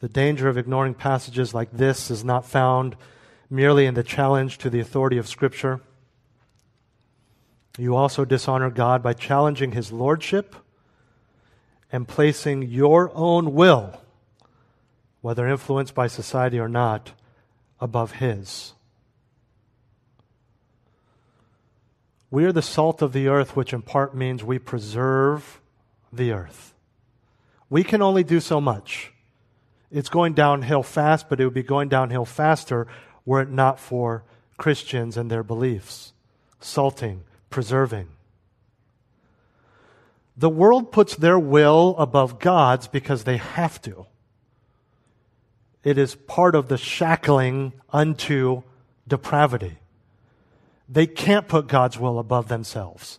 The 0.00 0.08
danger 0.08 0.48
of 0.48 0.56
ignoring 0.56 0.94
passages 0.94 1.54
like 1.54 1.72
this 1.72 2.10
is 2.10 2.24
not 2.24 2.46
found 2.46 2.96
merely 3.50 3.86
in 3.86 3.94
the 3.94 4.04
challenge 4.04 4.58
to 4.58 4.70
the 4.70 4.78
authority 4.78 5.18
of 5.18 5.26
Scripture. 5.26 5.80
You 7.76 7.96
also 7.96 8.24
dishonor 8.24 8.70
God 8.70 9.02
by 9.02 9.12
challenging 9.12 9.72
His 9.72 9.90
Lordship 9.90 10.54
and 11.90 12.06
placing 12.06 12.62
your 12.62 13.10
own 13.14 13.54
will, 13.54 14.00
whether 15.20 15.46
influenced 15.46 15.94
by 15.94 16.06
society 16.06 16.58
or 16.58 16.68
not, 16.68 17.12
above 17.80 18.12
His. 18.12 18.74
We 22.30 22.44
are 22.44 22.52
the 22.52 22.62
salt 22.62 23.00
of 23.00 23.12
the 23.12 23.28
earth, 23.28 23.56
which 23.56 23.72
in 23.72 23.82
part 23.82 24.14
means 24.14 24.44
we 24.44 24.58
preserve 24.58 25.60
the 26.12 26.32
earth. 26.32 26.74
We 27.70 27.82
can 27.82 28.02
only 28.02 28.22
do 28.22 28.40
so 28.40 28.60
much. 28.60 29.12
It's 29.90 30.10
going 30.10 30.34
downhill 30.34 30.82
fast, 30.82 31.28
but 31.28 31.40
it 31.40 31.44
would 31.44 31.54
be 31.54 31.62
going 31.62 31.88
downhill 31.88 32.26
faster 32.26 32.86
were 33.24 33.42
it 33.42 33.50
not 33.50 33.80
for 33.80 34.24
Christians 34.58 35.16
and 35.16 35.30
their 35.30 35.42
beliefs. 35.42 36.12
Salting, 36.60 37.22
preserving. 37.48 38.08
The 40.38 40.48
world 40.48 40.92
puts 40.92 41.16
their 41.16 41.38
will 41.38 41.96
above 41.98 42.38
God's 42.38 42.86
because 42.86 43.24
they 43.24 43.38
have 43.38 43.82
to. 43.82 44.06
It 45.82 45.98
is 45.98 46.14
part 46.14 46.54
of 46.54 46.68
the 46.68 46.78
shackling 46.78 47.72
unto 47.92 48.62
depravity. 49.08 49.78
They 50.88 51.08
can't 51.08 51.48
put 51.48 51.66
God's 51.66 51.98
will 51.98 52.20
above 52.20 52.46
themselves. 52.46 53.18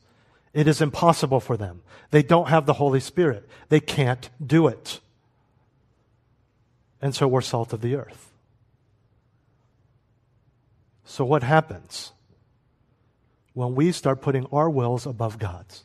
It 0.53 0.65
is 0.65 0.81
impossible 0.81 1.41
for 1.41 1.57
them. 1.57 1.81
They 2.11 2.23
don't 2.23 2.47
have 2.47 2.65
the 2.65 2.73
Holy 2.73 3.01
Spirit. 3.01 3.47
They 3.67 3.81
can't 3.81 4.29
do 4.43 4.67
it. 4.67 5.01
And 7.01 7.13
so 7.13 7.27
we're 7.27 7.41
salt 7.41 7.73
of 7.73 7.81
the 7.81 7.95
earth. 7.95 8.31
So 11.03 11.25
what 11.25 11.43
happens 11.43 12.13
when 13.53 13.75
we 13.75 13.91
start 13.91 14.21
putting 14.21 14.45
our 14.53 14.69
wills 14.69 15.05
above 15.05 15.37
God's? 15.37 15.83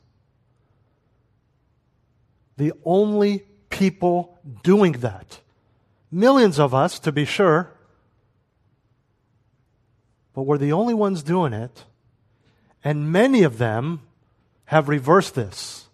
The 2.56 2.72
only 2.84 3.44
people 3.70 4.38
doing 4.62 4.92
that. 4.92 5.40
Millions 6.10 6.58
of 6.58 6.74
us, 6.74 6.98
to 7.00 7.12
be 7.12 7.24
sure, 7.24 7.72
but 10.32 10.42
we're 10.42 10.58
the 10.58 10.72
only 10.72 10.94
ones 10.94 11.22
doing 11.22 11.52
it. 11.52 11.84
And 12.82 13.10
many 13.10 13.42
of 13.42 13.58
them 13.58 14.02
have 14.66 14.88
reversed 14.88 15.34
this. 15.34 15.88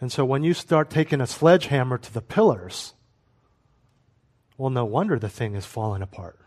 And 0.00 0.10
so 0.10 0.24
when 0.24 0.42
you 0.42 0.54
start 0.54 0.88
taking 0.88 1.20
a 1.20 1.26
sledgehammer 1.26 1.98
to 1.98 2.12
the 2.12 2.22
pillars, 2.22 2.94
well, 4.56 4.70
no 4.70 4.84
wonder 4.84 5.18
the 5.18 5.28
thing 5.28 5.54
is 5.54 5.66
falling 5.66 6.00
apart. 6.00 6.38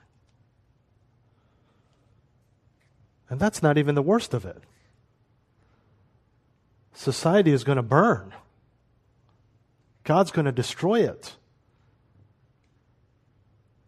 And 3.30 3.40
that's 3.40 3.62
not 3.62 3.78
even 3.78 3.96
the 3.96 4.02
worst 4.02 4.34
of 4.34 4.46
it 4.46 4.64
society 6.94 7.52
is 7.52 7.64
going 7.64 7.78
to 7.78 7.84
burn. 7.84 8.34
God's 10.04 10.32
going 10.32 10.46
to 10.46 10.52
destroy 10.52 11.02
it. 11.02 11.36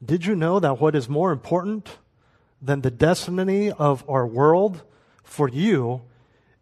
Did 0.03 0.25
you 0.25 0.35
know 0.35 0.59
that 0.59 0.79
what 0.79 0.95
is 0.95 1.09
more 1.09 1.31
important 1.31 1.97
than 2.61 2.81
the 2.81 2.91
destiny 2.91 3.71
of 3.71 4.07
our 4.09 4.25
world 4.25 4.81
for 5.23 5.49
you 5.49 6.01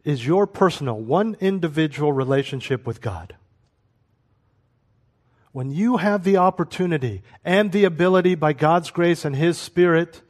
is 0.04 0.26
your 0.26 0.48
personal, 0.48 1.00
one 1.00 1.36
individual 1.40 2.14
relationship 2.14 2.86
with 2.86 3.02
God? 3.02 3.36
When 5.52 5.72
you 5.72 5.98
have 5.98 6.24
the 6.24 6.38
opportunity 6.38 7.22
and 7.46 7.72
the 7.72 7.84
ability 7.84 8.36
by 8.36 8.54
God's 8.54 8.90
grace 8.90 9.24
and 9.24 9.36
His 9.36 9.58
Spirit 9.58 10.22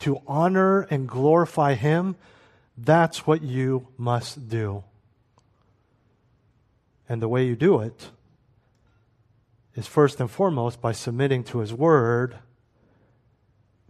to 0.00 0.20
honor 0.26 0.82
and 0.82 1.08
glorify 1.08 1.74
Him, 1.74 2.16
that's 2.76 3.26
what 3.26 3.42
you 3.42 3.88
must 3.96 4.48
do. 4.48 4.84
And 7.12 7.20
the 7.20 7.28
way 7.28 7.44
you 7.44 7.56
do 7.56 7.78
it 7.80 8.08
is 9.74 9.86
first 9.86 10.18
and 10.18 10.30
foremost 10.30 10.80
by 10.80 10.92
submitting 10.92 11.44
to 11.44 11.58
His 11.58 11.70
Word, 11.70 12.38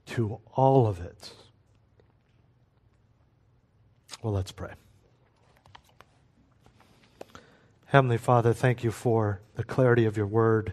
to 0.06 0.40
all 0.54 0.88
of 0.88 1.00
it. 1.00 1.32
Well, 4.24 4.32
let's 4.32 4.50
pray. 4.50 4.72
Heavenly 7.86 8.18
Father, 8.18 8.52
thank 8.52 8.82
you 8.82 8.90
for 8.90 9.40
the 9.54 9.62
clarity 9.62 10.04
of 10.04 10.16
your 10.16 10.26
Word. 10.26 10.72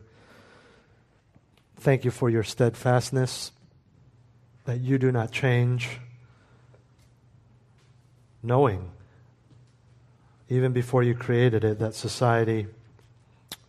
Thank 1.75 2.03
you 2.03 2.09
for 2.09 2.31
your 2.31 2.41
steadfastness, 2.41 3.51
that 4.65 4.79
you 4.79 4.97
do 4.97 5.11
not 5.11 5.31
change, 5.31 5.99
knowing 8.41 8.89
even 10.49 10.73
before 10.73 11.03
you 11.03 11.13
created 11.13 11.63
it, 11.63 11.77
that 11.79 11.93
society, 11.93 12.65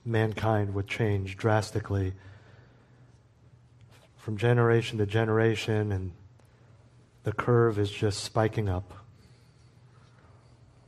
mankind 0.05 0.74
would 0.74 0.87
change 0.87 1.37
drastically 1.37 2.14
from 4.16 4.39
generation 4.39 4.97
to 4.99 5.07
generation, 5.07 5.93
and 5.93 6.12
the 7.24 7.33
curve 7.33 7.78
is 7.78 7.91
just 7.91 8.24
spiking 8.24 8.68
up. 8.68 8.95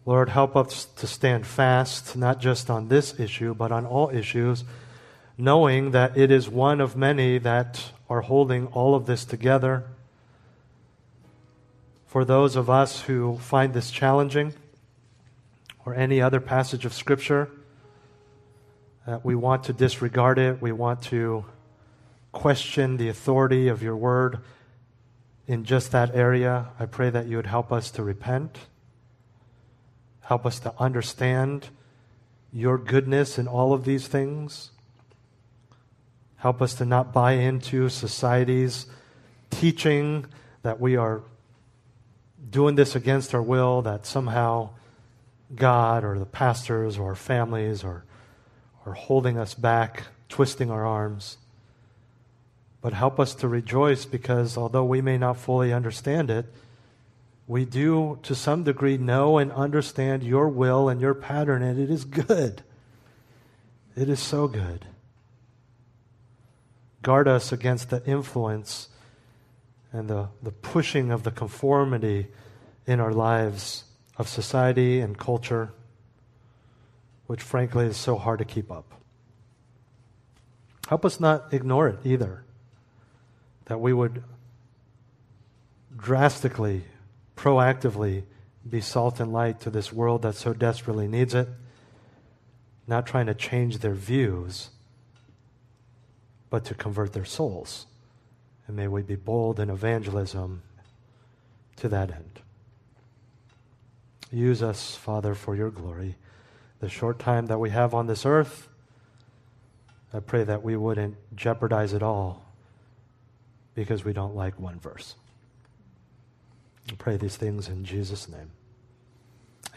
Lord, 0.07 0.30
help 0.30 0.57
us 0.57 0.86
to 0.97 1.07
stand 1.07 1.47
fast, 1.47 2.16
not 2.16 2.40
just 2.40 2.70
on 2.70 2.88
this 2.88 3.20
issue, 3.20 3.55
but 3.55 3.70
on 3.70 3.86
all 3.86 4.11
issues, 4.11 4.64
knowing 5.36 5.90
that 5.93 6.16
it 6.16 6.30
is 6.30 6.49
one 6.49 6.80
of 6.80 6.97
many 6.97 7.38
that 7.38 7.93
are 8.09 8.22
holding 8.22 8.66
all 8.68 8.95
of 8.95 9.07
this 9.07 9.24
together. 9.24 9.84
For 12.07 12.24
those 12.24 12.57
of 12.57 12.68
us 12.68 13.03
who 13.03 13.38
find 13.38 13.74
this 13.74 13.90
challenging, 13.90 14.55
or 15.84 15.94
any 15.94 16.20
other 16.20 16.40
passage 16.40 16.84
of 16.84 16.92
Scripture, 16.92 17.50
that 19.06 19.24
we 19.24 19.34
want 19.34 19.64
to 19.64 19.72
disregard 19.72 20.38
it, 20.38 20.62
we 20.62 20.72
want 20.72 21.02
to 21.02 21.44
question 22.30 22.96
the 22.96 23.08
authority 23.08 23.68
of 23.68 23.82
your 23.82 23.96
word 23.96 24.38
in 25.46 25.64
just 25.64 25.90
that 25.92 26.14
area, 26.14 26.68
I 26.78 26.86
pray 26.86 27.10
that 27.10 27.26
you 27.26 27.36
would 27.36 27.46
help 27.46 27.72
us 27.72 27.90
to 27.92 28.02
repent. 28.02 28.58
Help 30.20 30.46
us 30.46 30.60
to 30.60 30.72
understand 30.78 31.68
your 32.52 32.78
goodness 32.78 33.38
in 33.38 33.48
all 33.48 33.72
of 33.72 33.84
these 33.84 34.06
things. 34.06 34.70
Help 36.36 36.62
us 36.62 36.74
to 36.74 36.84
not 36.84 37.12
buy 37.12 37.32
into 37.32 37.88
society's 37.88 38.86
teaching 39.50 40.26
that 40.62 40.80
we 40.80 40.96
are 40.96 41.22
doing 42.48 42.74
this 42.76 42.94
against 42.94 43.34
our 43.34 43.42
will, 43.42 43.82
that 43.82 44.06
somehow 44.06 44.70
God 45.55 46.05
or 46.05 46.18
the 46.18 46.26
pastors 46.26 46.98
or 46.98 47.09
our 47.11 47.14
families 47.14 47.84
are, 47.84 48.05
are 48.86 48.92
holding 48.92 49.38
us 49.38 49.55
back, 49.55 50.05
twisting 50.28 50.70
our 50.70 50.84
arms. 50.84 51.38
But 52.80 52.92
help 52.92 53.20
us 53.20 53.34
to 53.36 53.48
rejoice 53.48 54.05
because 54.05 54.57
although 54.57 54.84
we 54.84 55.00
may 55.00 55.18
not 55.18 55.36
fully 55.36 55.72
understand 55.72 56.30
it, 56.30 56.46
we 57.46 57.64
do, 57.64 58.18
to 58.22 58.34
some 58.34 58.64
degree, 58.64 58.96
know 58.96 59.38
and 59.38 59.53
understand 59.53 60.22
your 60.22 60.48
will 60.48 60.88
and 60.88 61.00
your 61.00 61.14
pattern, 61.14 61.62
and 61.62 61.78
it 61.78 61.90
is 61.90 62.05
good. 62.05 62.62
It 63.94 64.09
is 64.09 64.20
so 64.20 64.48
good. 64.48 64.86
Guard 67.03 67.28
us 67.28 67.53
against 67.53 67.90
the 67.90 68.05
influence 68.07 68.88
and 69.92 70.09
the, 70.09 70.28
the 70.42 70.53
pushing 70.53 71.11
of 71.11 71.24
the 71.24 71.30
conformity 71.30 72.28
in 72.86 73.00
our 73.00 73.12
lives 73.12 73.84
of 74.16 74.28
society 74.28 75.00
and 75.00 75.18
culture, 75.18 75.72
which 77.26 77.42
frankly 77.42 77.86
is 77.86 77.96
so 77.96 78.16
hard 78.16 78.38
to 78.38 78.44
keep 78.44 78.70
up. 78.70 78.92
Help 80.88 81.04
us 81.04 81.18
not 81.18 81.52
ignore 81.54 81.88
it 81.88 81.98
either, 82.04 82.44
that 83.66 83.80
we 83.80 83.92
would 83.92 84.22
drastically 85.96 86.84
proactively 87.36 88.24
be 88.68 88.80
salt 88.80 89.20
and 89.20 89.32
light 89.32 89.60
to 89.60 89.70
this 89.70 89.92
world 89.92 90.22
that 90.22 90.34
so 90.34 90.52
desperately 90.52 91.08
needs 91.08 91.34
it, 91.34 91.48
not 92.86 93.06
trying 93.06 93.26
to 93.26 93.34
change 93.34 93.78
their 93.78 93.94
views, 93.94 94.70
but 96.50 96.64
to 96.64 96.74
convert 96.74 97.12
their 97.12 97.24
souls. 97.24 97.86
And 98.66 98.76
may 98.76 98.88
we 98.88 99.02
be 99.02 99.16
bold 99.16 99.58
in 99.58 99.70
evangelism 99.70 100.62
to 101.76 101.88
that 101.88 102.10
end. 102.10 102.40
Use 104.32 104.62
us, 104.62 104.96
Father, 104.96 105.34
for 105.34 105.54
your 105.54 105.70
glory. 105.70 106.16
The 106.80 106.88
short 106.88 107.18
time 107.18 107.46
that 107.46 107.58
we 107.58 107.70
have 107.70 107.92
on 107.92 108.06
this 108.06 108.24
earth, 108.24 108.68
I 110.12 110.20
pray 110.20 110.42
that 110.42 110.62
we 110.62 110.74
wouldn't 110.74 111.16
jeopardize 111.36 111.92
it 111.92 112.02
all 112.02 112.44
because 113.74 114.04
we 114.04 114.12
don't 114.12 114.34
like 114.34 114.58
one 114.58 114.80
verse. 114.80 115.14
I 116.90 116.94
pray 116.94 117.16
these 117.18 117.36
things 117.36 117.68
in 117.68 117.84
Jesus' 117.84 118.28
name. 118.28 118.50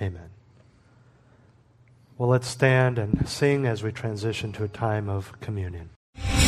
Amen. 0.02 0.30
Well, 2.18 2.30
let's 2.30 2.48
stand 2.48 2.98
and 2.98 3.28
sing 3.28 3.66
as 3.66 3.84
we 3.84 3.92
transition 3.92 4.54
to 4.54 4.64
a 4.64 4.70
time 4.70 5.10
of 5.10 5.40
communion. 5.42 5.90